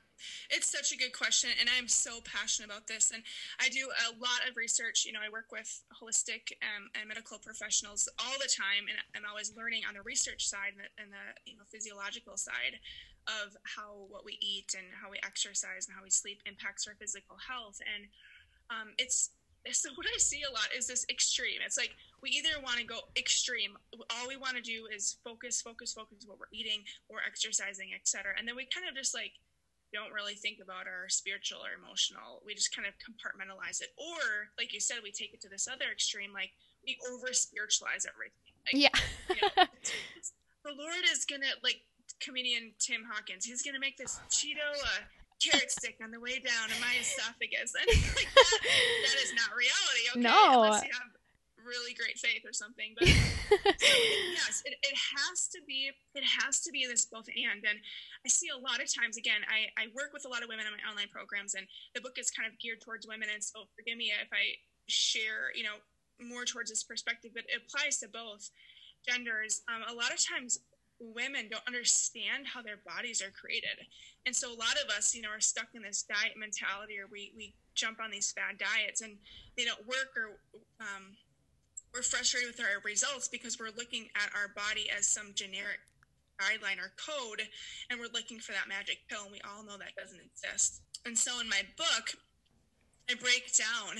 [0.50, 3.14] It's such a good question, and I'm so passionate about this.
[3.14, 3.22] And
[3.62, 5.06] I do a lot of research.
[5.06, 9.22] You know, I work with holistic and, and medical professionals all the time, and I'm
[9.22, 12.82] always learning on the research side and the, and the you know physiological side
[13.30, 16.98] of how what we eat and how we exercise and how we sleep impacts our
[16.98, 17.78] physical health.
[17.86, 18.10] And
[18.70, 19.30] um, it's
[19.70, 21.62] so what I see a lot is this extreme.
[21.64, 23.78] It's like we either want to go extreme.
[24.10, 28.34] All we want to do is focus, focus, focus what we're eating or exercising, etc.
[28.38, 29.32] And then we kind of just like
[29.92, 32.40] don't really think about our spiritual or emotional.
[32.44, 33.92] We just kind of compartmentalize it.
[34.00, 36.50] Or, like you said, we take it to this other extreme, like
[36.84, 38.56] we over spiritualize everything.
[38.66, 38.96] Like, yeah.
[39.28, 39.68] you know,
[40.64, 41.82] the Lord is gonna like
[42.20, 43.44] comedian Tim Hawkins.
[43.44, 45.02] He's gonna make this Cheeto uh,
[45.42, 49.50] carrot stick on the way down in my esophagus, and like that, that is not
[49.54, 50.02] reality.
[50.14, 50.62] Okay, no.
[50.62, 51.10] unless you have
[51.64, 52.94] really great faith or something.
[52.98, 53.96] But so,
[54.36, 57.64] yes, it, it has to be it has to be this both and.
[57.64, 57.78] And
[58.24, 60.66] I see a lot of times again, I, I work with a lot of women
[60.66, 63.66] in my online programs and the book is kind of geared towards women and so
[63.76, 65.78] forgive me if I share, you know,
[66.20, 68.50] more towards this perspective, but it applies to both
[69.08, 69.62] genders.
[69.68, 70.60] Um, a lot of times
[71.00, 73.86] women don't understand how their bodies are created.
[74.26, 77.10] And so a lot of us, you know, are stuck in this diet mentality or
[77.10, 79.16] we, we jump on these fad diets and
[79.56, 80.38] they don't work or
[80.80, 81.16] um,
[81.94, 85.80] we're frustrated with our results because we're looking at our body as some generic
[86.40, 87.42] guideline or code
[87.90, 90.80] and we're looking for that magic pill and we all know that doesn't exist.
[91.04, 92.16] And so in my book
[93.10, 93.98] i break down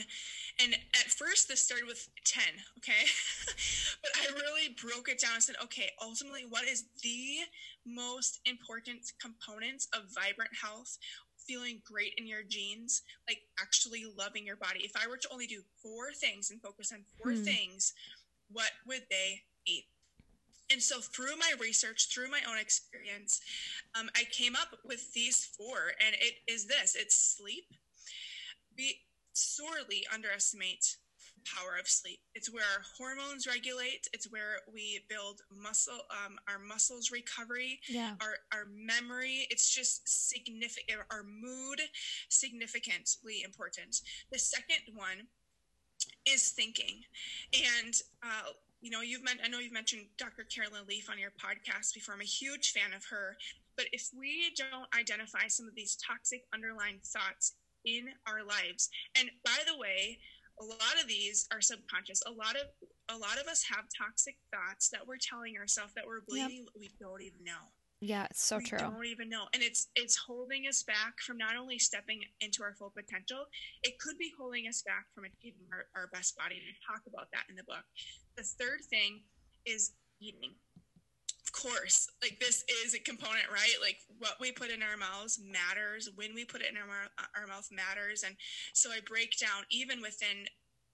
[0.63, 2.43] and at first this started with 10
[2.79, 3.03] okay?
[4.03, 7.39] But i really broke it down and said okay ultimately what is the
[7.85, 10.99] most important components of vibrant health
[11.47, 14.81] feeling great in your jeans, like actually loving your body.
[14.81, 17.43] If I were to only do four things and focus on four hmm.
[17.43, 17.93] things,
[18.51, 19.87] what would they be?
[20.71, 23.41] And so, through my research, through my own experience,
[23.99, 27.65] um, I came up with these four, and it is this it's sleep.
[28.77, 29.01] We
[29.35, 30.97] sorely underestimate
[31.45, 32.21] power of sleep.
[32.35, 34.09] It's where our hormones regulate.
[34.13, 38.15] It's where we build muscle, um, our muscles recovery, yeah.
[38.21, 39.47] our our memory.
[39.51, 41.01] It's just significant.
[41.11, 41.81] Our mood,
[42.29, 44.01] significantly important.
[44.31, 45.29] The second one
[46.27, 47.03] is thinking,
[47.53, 48.51] and uh,
[48.83, 49.41] you know, you've meant.
[49.45, 50.45] I know you've mentioned Dr.
[50.45, 52.15] Caroline Leaf on your podcast before.
[52.15, 53.37] I'm a huge fan of her.
[53.77, 59.31] But if we don't identify some of these toxic underlying thoughts in our lives, and
[59.45, 60.19] by the way,
[60.61, 62.23] a lot of these are subconscious.
[62.27, 62.69] A lot of
[63.09, 66.77] a lot of us have toxic thoughts that we're telling ourselves that we're believing yep.
[66.79, 67.71] we don't even know.
[68.03, 68.79] Yeah, it's so we true.
[68.79, 72.75] Don't even know, and it's it's holding us back from not only stepping into our
[72.75, 73.47] full potential.
[73.85, 76.57] It could be holding us back from achieving our, our best body.
[76.57, 77.87] To talk about that in the book.
[78.37, 79.23] The third thing
[79.67, 80.55] is eating.
[81.63, 83.77] Course, like this is a component, right?
[83.81, 86.11] Like what we put in our mouths matters.
[86.17, 87.07] When we put it in our
[87.39, 88.35] our mouth matters, and
[88.75, 90.47] so I break down even within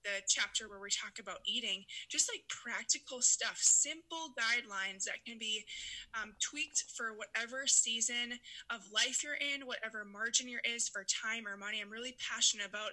[0.03, 5.37] the chapter where we talk about eating, just like practical stuff, simple guidelines that can
[5.37, 5.65] be
[6.19, 11.47] um, tweaked for whatever season of life you're in, whatever margin you're is for time
[11.47, 11.81] or money.
[11.81, 12.91] I'm really passionate about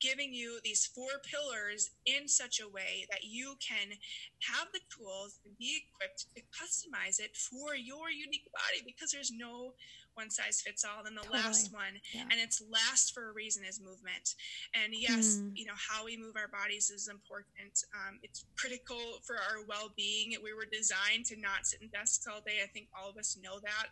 [0.00, 3.96] giving you these four pillars in such a way that you can
[4.42, 9.32] have the tools and be equipped to customize it for your unique body because there's
[9.32, 9.72] no
[10.14, 11.04] one size fits all.
[11.04, 11.40] Then the totally.
[11.40, 12.22] last one, yeah.
[12.30, 14.34] and it's last for a reason, is movement.
[14.74, 15.52] And yes, mm.
[15.54, 17.84] you know how we move our bodies is important.
[17.94, 20.34] Um, it's critical for our well-being.
[20.42, 22.60] We were designed to not sit in desks all day.
[22.62, 23.86] I think all of us know that.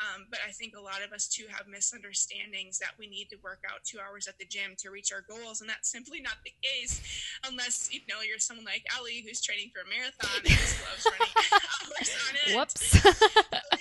[0.00, 3.36] Um, but I think a lot of us too have misunderstandings that we need to
[3.42, 6.38] work out two hours at the gym to reach our goals, and that's simply not
[6.44, 7.00] the case
[7.46, 11.06] unless you know you're someone like Ellie who's training for a marathon and just loves
[11.06, 12.56] running hours on it.
[12.56, 12.80] Whoops.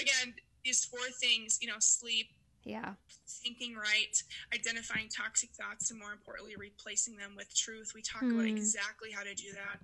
[0.00, 0.34] again,
[0.66, 2.26] these four things, you know, sleep,
[2.64, 2.94] yeah,
[3.44, 4.16] thinking right,
[4.52, 7.92] identifying toxic thoughts, and more importantly, replacing them with truth.
[7.94, 8.32] We talk mm.
[8.32, 8.56] about hmm.
[8.56, 9.78] exactly how to do that,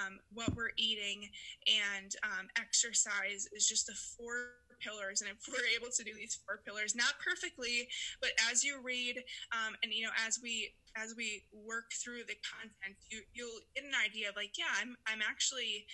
[0.00, 1.28] um, what we're eating,
[1.66, 6.38] and um, exercise is just the four pillars and if we're able to do these
[6.46, 7.88] four pillars not perfectly
[8.20, 9.18] but as you read
[9.52, 13.84] um, and you know as we as we work through the content you you'll get
[13.84, 15.86] an idea of like yeah i'm i'm actually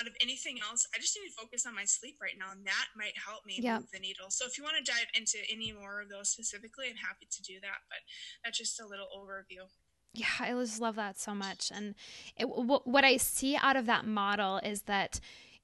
[0.00, 2.64] out of anything else, I just need to focus on my sleep right now, and
[2.66, 3.80] that might help me yep.
[3.80, 4.30] move the needle.
[4.30, 7.42] So, if you want to dive into any more of those specifically, I'm happy to
[7.42, 7.82] do that.
[7.88, 7.98] But
[8.44, 9.66] that's just a little overview.
[10.14, 11.70] Yeah, I just love that so much.
[11.74, 11.94] And
[12.36, 15.20] it, w- what I see out of that model is that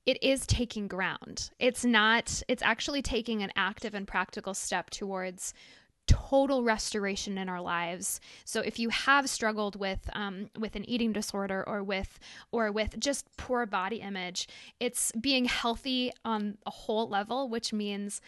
[0.07, 1.51] it is taking ground.
[1.59, 5.55] It's not, it's actually taking an active and practical step towards
[6.07, 8.21] total restoration in our lives.
[8.45, 12.19] So if you have struggled with um, with an eating disorder or with
[12.53, 14.49] or with just poor body image,
[14.81, 18.21] it's being healthy on a whole level, which means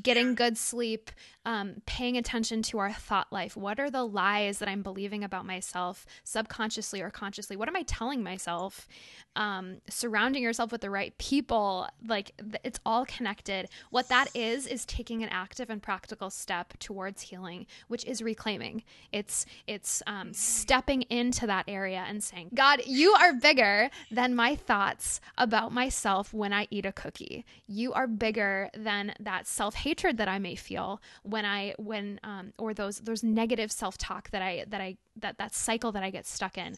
[0.00, 1.10] getting good sleep,
[1.44, 3.56] um, paying attention to our thought life.
[3.56, 7.56] What are the lies that I'm believing about myself, subconsciously or consciously?
[7.56, 8.88] What am I telling myself?
[9.34, 12.32] Um, surrounding yourself with the right people, like
[12.64, 13.68] it's all connected.
[13.90, 18.84] What that is is taking an active and practical step towards healing, which is reclaiming.
[19.10, 24.54] It's it's um, stepping into that area and saying, God, you are bigger than my
[24.54, 27.44] thoughts about myself when I eat a cookie.
[27.66, 32.52] You are bigger than that self hatred that I may feel when I when um,
[32.58, 36.10] or those those negative self talk that I that I that that cycle that I
[36.10, 36.76] get stuck in.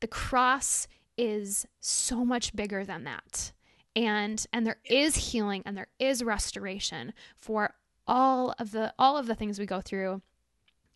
[0.00, 3.52] The cross is so much bigger than that.
[3.96, 7.74] And and there is healing and there is restoration for
[8.06, 10.22] all of the all of the things we go through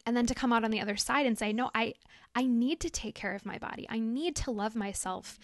[0.07, 1.93] and then to come out on the other side and say no i
[2.35, 5.39] i need to take care of my body i need to love myself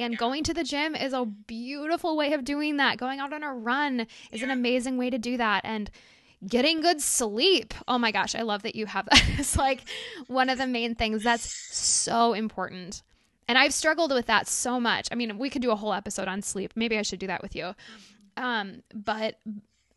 [0.00, 3.42] and going to the gym is a beautiful way of doing that going out on
[3.42, 5.90] a run is an amazing way to do that and
[6.46, 7.74] getting good sleep.
[7.86, 9.22] Oh my gosh, I love that you have that.
[9.38, 9.82] it's like
[10.26, 13.02] one of the main things that's so important.
[13.48, 15.08] And I've struggled with that so much.
[15.10, 16.72] I mean, we could do a whole episode on sleep.
[16.76, 17.74] Maybe I should do that with you.
[18.36, 19.38] Um, but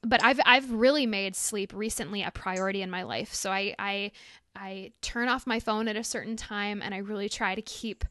[0.01, 3.33] but I've I've really made sleep recently a priority in my life.
[3.33, 4.11] So I I
[4.55, 8.03] I turn off my phone at a certain time and I really try to keep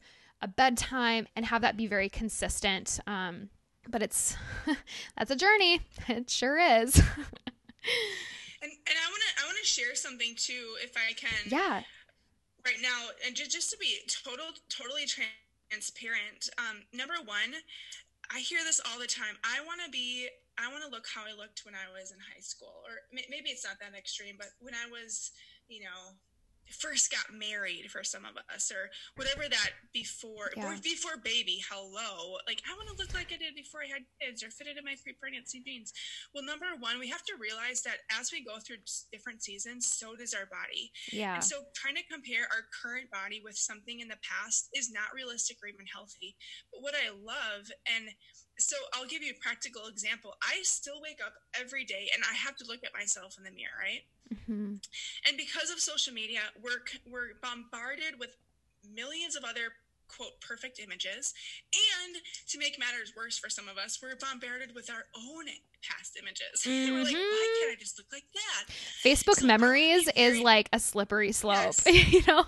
[0.43, 2.99] a bedtime and have that be very consistent.
[3.07, 3.49] Um,
[3.89, 4.35] but it's
[5.17, 5.81] that's a journey.
[6.09, 6.97] It sure is.
[8.61, 11.47] and and I want to I want to share something too, if I can.
[11.47, 11.81] Yeah.
[12.65, 16.49] Right now, and just just to be total totally transparent.
[16.59, 17.55] Um, number one,
[18.31, 19.39] I hear this all the time.
[19.43, 20.27] I want to be.
[20.59, 23.49] I want to look how I looked when I was in high school, or maybe
[23.49, 25.31] it's not that extreme, but when I was,
[25.67, 26.13] you know,
[26.69, 30.65] first got married for some of us or whatever that before yeah.
[30.65, 32.37] or before baby hello.
[32.47, 34.81] Like i want to look like i did before i had kids or fit into
[34.83, 35.93] my pre-pregnancy jeans
[36.33, 40.15] well number one we have to realize that as we go through different seasons so
[40.15, 40.91] does our body.
[41.11, 41.35] Yeah.
[41.35, 45.13] And so trying to compare our current body with something in the past is not
[45.15, 46.35] realistic or even healthy.
[46.71, 48.09] But what i love and
[48.57, 50.35] so I'll give you a practical example.
[50.41, 53.51] I still wake up every day and I have to look at myself in the
[53.51, 54.03] mirror, right?
[54.33, 54.75] Mm-hmm.
[55.27, 58.35] And because of social media, we're we're bombarded with
[58.93, 59.73] millions of other
[60.07, 61.33] quote perfect images
[61.73, 62.15] and
[62.47, 65.45] to make matters worse for some of us we're bombarded with our own
[65.81, 66.93] past images mm-hmm.
[66.93, 67.65] we're like why mm-hmm.
[67.65, 68.73] can't i just look like that
[69.03, 71.87] facebook so memories is like a slippery slope yes.
[72.11, 72.45] you know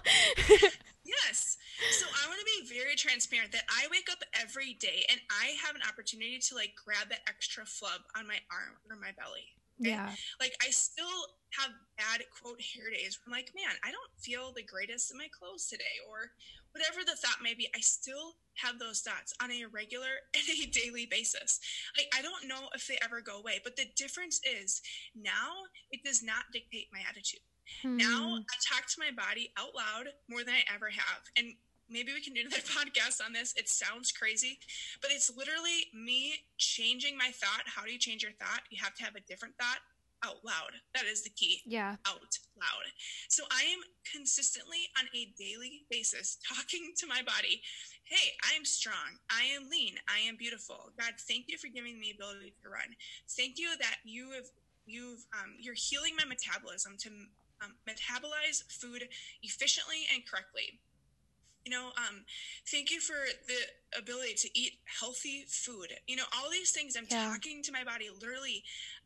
[1.03, 1.54] yes
[1.91, 5.57] so I want to be very transparent that I wake up every day and I
[5.65, 9.55] have an opportunity to like grab that extra flub on my arm or my belly.
[9.77, 10.11] Yeah.
[10.39, 13.19] Like I still have bad quote hair days.
[13.19, 16.31] where I'm like, man, I don't feel the greatest in my clothes today, or
[16.71, 17.67] whatever the thought may be.
[17.75, 21.59] I still have those thoughts on a regular and a daily basis.
[21.97, 24.81] Like I don't know if they ever go away, but the difference is
[25.15, 27.43] now it does not dictate my attitude.
[27.81, 27.97] Hmm.
[27.97, 31.23] Now I talk to my body out loud more than I ever have.
[31.37, 31.53] And
[31.89, 33.53] maybe we can do another podcast on this.
[33.57, 34.59] It sounds crazy,
[35.01, 37.63] but it's literally me changing my thought.
[37.65, 38.61] How do you change your thought?
[38.69, 39.79] You have to have a different thought
[40.23, 40.73] out loud.
[40.93, 41.61] That is the key.
[41.65, 41.95] Yeah.
[42.07, 42.85] Out loud.
[43.29, 43.79] So I am
[44.11, 47.61] consistently on a daily basis talking to my body.
[48.03, 49.19] Hey, I am strong.
[49.29, 49.95] I am lean.
[50.09, 50.91] I am beautiful.
[50.99, 52.95] God, thank you for giving me the ability to run.
[53.29, 54.49] Thank you that you have
[54.85, 57.09] you've um, you're healing my metabolism to
[57.63, 59.07] um, metabolize food
[59.41, 60.79] efficiently and correctly
[61.65, 62.23] you know um,
[62.71, 63.15] thank you for
[63.47, 67.29] the ability to eat healthy food you know all these things i'm yeah.
[67.29, 68.63] talking to my body literally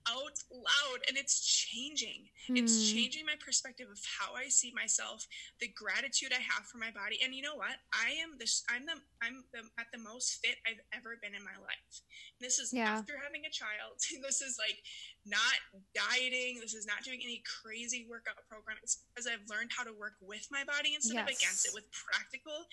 [0.07, 2.57] out loud and it's changing hmm.
[2.57, 5.27] it's changing my perspective of how i see myself
[5.59, 8.85] the gratitude i have for my body and you know what i am this i'm
[8.85, 12.01] the i'm the, at the most fit i've ever been in my life
[12.39, 12.95] this is yeah.
[12.95, 14.79] after having a child this is like
[15.27, 15.59] not
[15.93, 19.93] dieting this is not doing any crazy workout program it's because i've learned how to
[19.93, 21.27] work with my body instead yes.
[21.27, 22.65] of against it with practical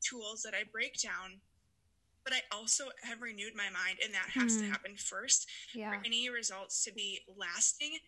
[0.00, 1.40] tools that i break down
[2.24, 4.60] but I also have renewed my mind, and that has mm.
[4.60, 4.70] to hmm.
[4.70, 5.90] happen first yeah.
[5.90, 7.98] for any results to be lasting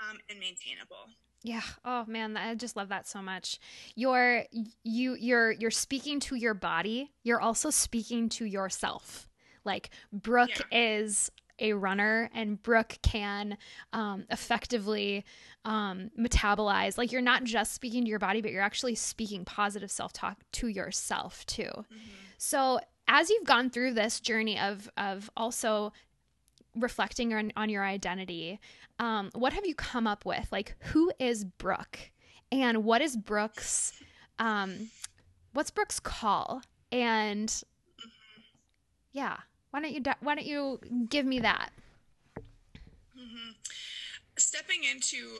[0.00, 1.10] um, and maintainable.
[1.42, 1.62] Yeah.
[1.84, 3.58] Oh man, I just love that so much.
[3.94, 4.44] You're
[4.82, 7.12] you you're you're speaking to your body.
[7.22, 9.28] You're also speaking to yourself.
[9.64, 10.98] Like Brooke yeah.
[10.98, 13.56] is a runner and Brooke can
[13.92, 15.24] um, effectively
[15.64, 16.98] um, metabolize.
[16.98, 20.38] Like you're not just speaking to your body, but you're actually speaking positive self talk
[20.52, 21.62] to yourself too.
[21.64, 22.10] Mm-hmm.
[22.38, 25.92] So as you've gone through this journey of of also
[26.76, 28.60] reflecting on, on your identity,
[28.98, 30.46] um, what have you come up with?
[30.52, 32.10] Like, who is Brooke,
[32.52, 33.92] and what is Brooke's,
[34.38, 34.90] um,
[35.54, 36.62] what's Brooke's call?
[36.92, 37.62] And
[39.12, 39.38] yeah,
[39.70, 40.78] why don't you why don't you
[41.08, 41.70] give me that?
[42.38, 43.52] Mm-hmm.
[44.36, 45.38] Stepping into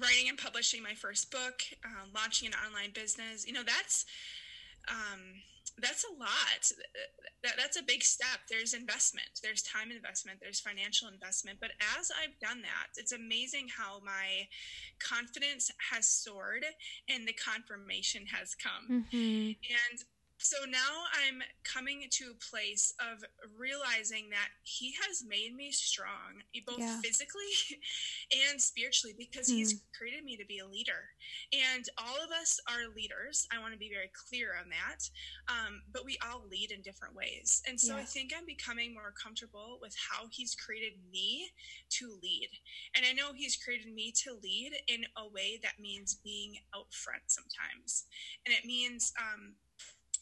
[0.00, 4.06] writing and publishing my first book, uh, launching an online business, you know, that's.
[4.88, 5.42] Um,
[5.80, 6.72] that's a lot.
[7.42, 8.48] That, that's a big step.
[8.48, 11.58] There's investment, there's time investment, there's financial investment.
[11.60, 14.48] But as I've done that, it's amazing how my
[14.98, 16.64] confidence has soared
[17.08, 19.04] and the confirmation has come.
[19.04, 19.52] Mm-hmm.
[19.52, 19.98] And
[20.46, 23.24] so now I'm coming to a place of
[23.58, 27.00] realizing that he has made me strong, both yeah.
[27.02, 27.50] physically
[28.50, 29.56] and spiritually, because mm.
[29.56, 29.78] he's hmm.
[29.98, 31.10] created me to be a leader.
[31.50, 33.46] And all of us are leaders.
[33.50, 35.02] I want to be very clear on that.
[35.50, 37.62] Um, but we all lead in different ways.
[37.66, 38.02] And so yeah.
[38.02, 41.50] I think I'm becoming more comfortable with how he's created me
[41.98, 42.48] to lead.
[42.94, 46.92] And I know he's created me to lead in a way that means being out
[46.94, 48.06] front sometimes.
[48.46, 49.54] And it means, um,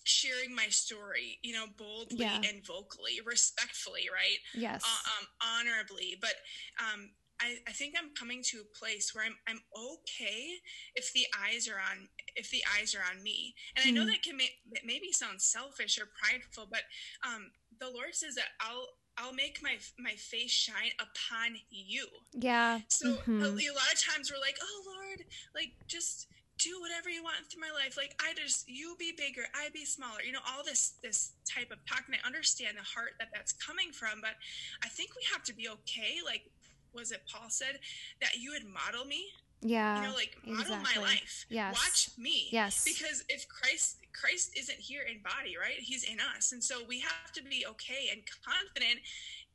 [0.05, 2.37] sharing my story, you know, boldly yeah.
[2.37, 4.39] and vocally, respectfully, right?
[4.55, 4.83] Yes.
[4.85, 5.27] Uh, um,
[5.61, 6.17] honorably.
[6.21, 6.35] But
[6.79, 10.55] um, I, I, think I'm coming to a place where I'm I'm okay
[10.95, 13.55] if the eyes are on if the eyes are on me.
[13.77, 13.89] And mm.
[13.89, 14.09] I know hmm.
[14.09, 14.51] that can may,
[14.85, 16.83] maybe sound selfish or prideful, but
[17.27, 17.51] um,
[17.81, 18.87] the Lord says that I'll
[19.17, 22.07] I'll make my my face shine upon you.
[22.33, 22.81] Yeah.
[22.89, 23.43] So mm-hmm.
[23.43, 25.25] a, a lot of times we're like, oh Lord,
[25.55, 26.29] like just
[26.59, 27.97] do whatever you want through my life.
[27.97, 30.23] Like I just, you be bigger, I be smaller.
[30.25, 33.53] You know, all this this type of talk, and I understand the heart that that's
[33.53, 34.21] coming from.
[34.21, 34.37] But
[34.83, 36.19] I think we have to be okay.
[36.25, 36.51] Like,
[36.95, 37.79] was it Paul said
[38.21, 39.27] that you would model me?
[39.61, 40.01] Yeah.
[40.01, 41.01] You know, like model exactly.
[41.01, 41.47] my life.
[41.49, 41.75] Yes.
[41.75, 42.49] Watch me.
[42.53, 42.85] Yes.
[42.85, 45.79] Because if Christ Christ isn't here in body, right?
[45.79, 49.01] He's in us, and so we have to be okay and confident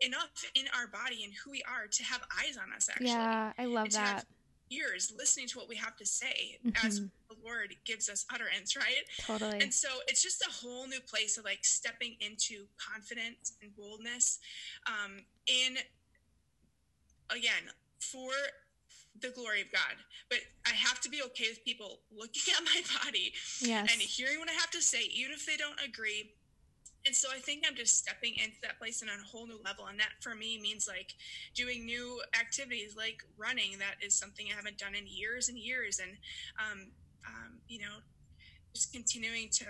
[0.01, 2.89] enough in our body and who we are to have eyes on us.
[2.89, 3.09] Actually.
[3.09, 4.25] Yeah, I love that
[4.71, 6.85] ears listening to what we have to say mm-hmm.
[6.85, 9.05] as the Lord gives us utterance, right?
[9.25, 9.59] Totally.
[9.61, 14.39] And so it's just a whole new place of like stepping into confidence and boldness
[14.87, 15.17] um,
[15.47, 15.77] in,
[17.29, 18.31] again, for
[19.21, 19.95] the glory of God.
[20.29, 23.91] But I have to be okay with people looking at my body yes.
[23.91, 26.31] and hearing what I have to say, even if they don't agree
[27.05, 29.59] and so I think I'm just stepping into that place and on a whole new
[29.63, 29.87] level.
[29.87, 31.13] And that for me means like
[31.55, 33.79] doing new activities like running.
[33.79, 35.99] That is something I haven't done in years and years.
[35.99, 36.11] And,
[36.59, 36.87] um,
[37.25, 38.03] um, you know,
[38.73, 39.65] just continuing to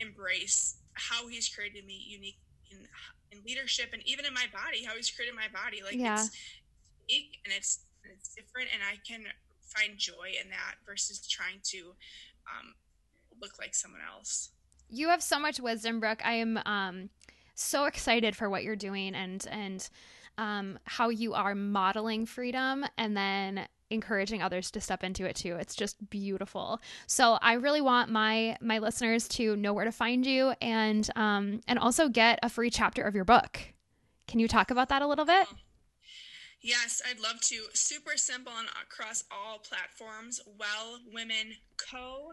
[0.00, 2.38] embrace how he's created me unique
[2.70, 2.78] in,
[3.30, 5.82] in leadership and even in my body, how he's created my body.
[5.84, 6.14] Like yeah.
[6.14, 6.30] it's
[7.08, 8.68] unique and it's, it's different.
[8.72, 9.24] And I can
[9.60, 11.92] find joy in that versus trying to
[12.48, 12.74] um,
[13.40, 14.50] look like someone else.
[14.90, 16.20] You have so much wisdom, Brooke.
[16.24, 17.10] I am um,
[17.54, 19.88] so excited for what you're doing and and
[20.38, 25.56] um, how you are modeling freedom and then encouraging others to step into it too.
[25.56, 26.80] It's just beautiful.
[27.06, 31.60] So I really want my my listeners to know where to find you and um,
[31.66, 33.60] and also get a free chapter of your book.
[34.26, 35.46] Can you talk about that a little bit?
[36.62, 37.64] Yes, I'd love to.
[37.72, 40.40] Super simple and across all platforms.
[40.58, 42.32] Well Women Co.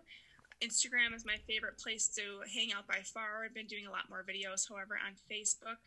[0.63, 3.45] Instagram is my favorite place to hang out by far.
[3.45, 5.77] I've been doing a lot more videos, however, on Facebook.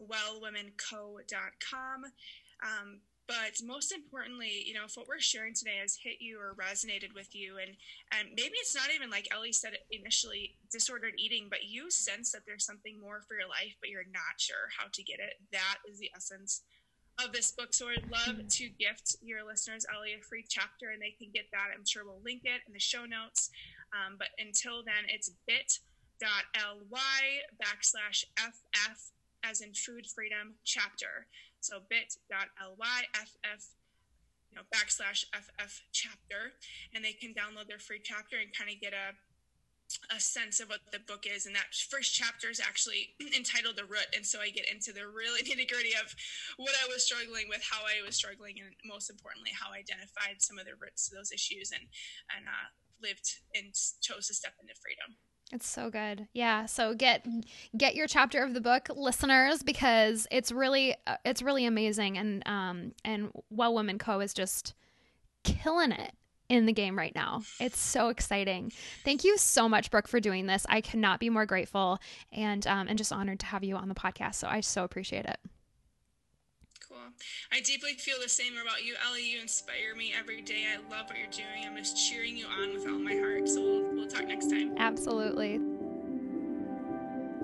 [0.00, 2.04] WellWomenCo.com.
[2.62, 6.54] Um, but most importantly, you know, if what we're sharing today has hit you or
[6.54, 7.76] resonated with you, and
[8.12, 12.42] and maybe it's not even like Ellie said initially, disordered eating, but you sense that
[12.46, 15.34] there's something more for your life, but you're not sure how to get it.
[15.50, 16.62] That is the essence
[17.18, 17.74] of this book.
[17.74, 21.46] So I'd love to gift your listeners Ellie a free chapter, and they can get
[21.50, 21.74] that.
[21.74, 23.50] I'm sure we'll link it in the show notes.
[23.92, 25.78] Um, but until then, it's bit.ly
[27.62, 29.12] backslash ff
[29.44, 31.26] as in food freedom chapter.
[31.60, 33.64] So bit.ly ff
[34.50, 36.52] you know, backslash ff chapter,
[36.94, 39.14] and they can download their free chapter and kind of get a
[40.10, 41.46] a sense of what the book is.
[41.46, 44.10] And that first chapter is actually entitled the root.
[44.14, 46.14] And so i get into the really nitty gritty of
[46.56, 50.42] what i was struggling with how i was struggling and most importantly how i identified
[50.42, 51.86] some of the roots to those issues and
[52.34, 52.68] and uh,
[53.02, 55.16] lived and chose to step into freedom
[55.52, 56.26] it's so good.
[56.32, 57.24] Yeah, so get
[57.76, 62.42] get your chapter of the book listeners because it's really uh, it's really amazing and
[62.46, 64.74] um and Well Women Co is just
[65.44, 66.12] killing it
[66.48, 67.42] in the game right now.
[67.60, 68.72] It's so exciting.
[69.04, 70.66] Thank you so much Brooke for doing this.
[70.68, 72.00] I cannot be more grateful
[72.32, 74.34] and um and just honored to have you on the podcast.
[74.36, 75.38] So I so appreciate it.
[77.52, 79.30] I deeply feel the same about you, Ellie.
[79.30, 80.64] You inspire me every day.
[80.72, 81.66] I love what you're doing.
[81.66, 83.48] I'm just cheering you on with all my heart.
[83.48, 84.74] So we'll, we'll talk next time.
[84.76, 85.60] Absolutely.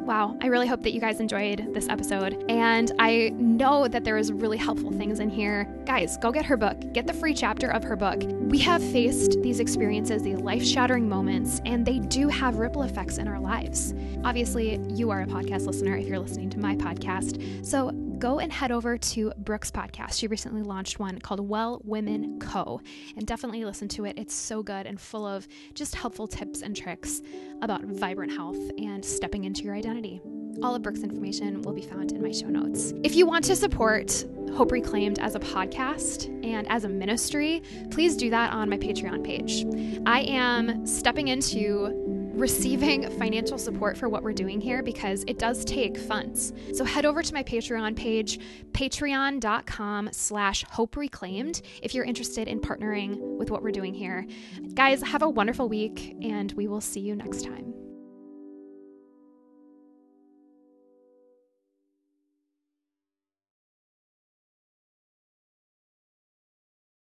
[0.03, 2.45] Wow, I really hope that you guys enjoyed this episode.
[2.49, 5.65] And I know that there is really helpful things in here.
[5.87, 6.77] Guys, go get her book.
[6.93, 8.21] Get the free chapter of her book.
[8.25, 13.19] We have faced these experiences, these life shattering moments, and they do have ripple effects
[13.19, 13.95] in our lives.
[14.25, 17.65] Obviously, you are a podcast listener if you're listening to my podcast.
[17.65, 17.93] So
[18.23, 20.17] go and head over to Brooke's podcast.
[20.17, 22.81] She recently launched one called Well Women Co.
[23.17, 24.17] And definitely listen to it.
[24.17, 27.21] It's so good and full of just helpful tips and tricks
[27.63, 30.21] about vibrant health and stepping into your identity.
[30.63, 32.95] All of Brooke's information will be found in my show notes.
[33.03, 37.61] If you want to support Hope Reclaimed as a podcast and as a ministry,
[37.91, 39.65] please do that on my Patreon page.
[40.07, 45.65] I am stepping into receiving financial support for what we're doing here because it does
[45.65, 46.53] take funds.
[46.73, 48.39] So head over to my Patreon page,
[48.73, 54.27] patreon.com slash hope reclaimed if you're interested in partnering with what we're doing here.
[54.75, 57.82] Guys, have a wonderful week and we will see you next time.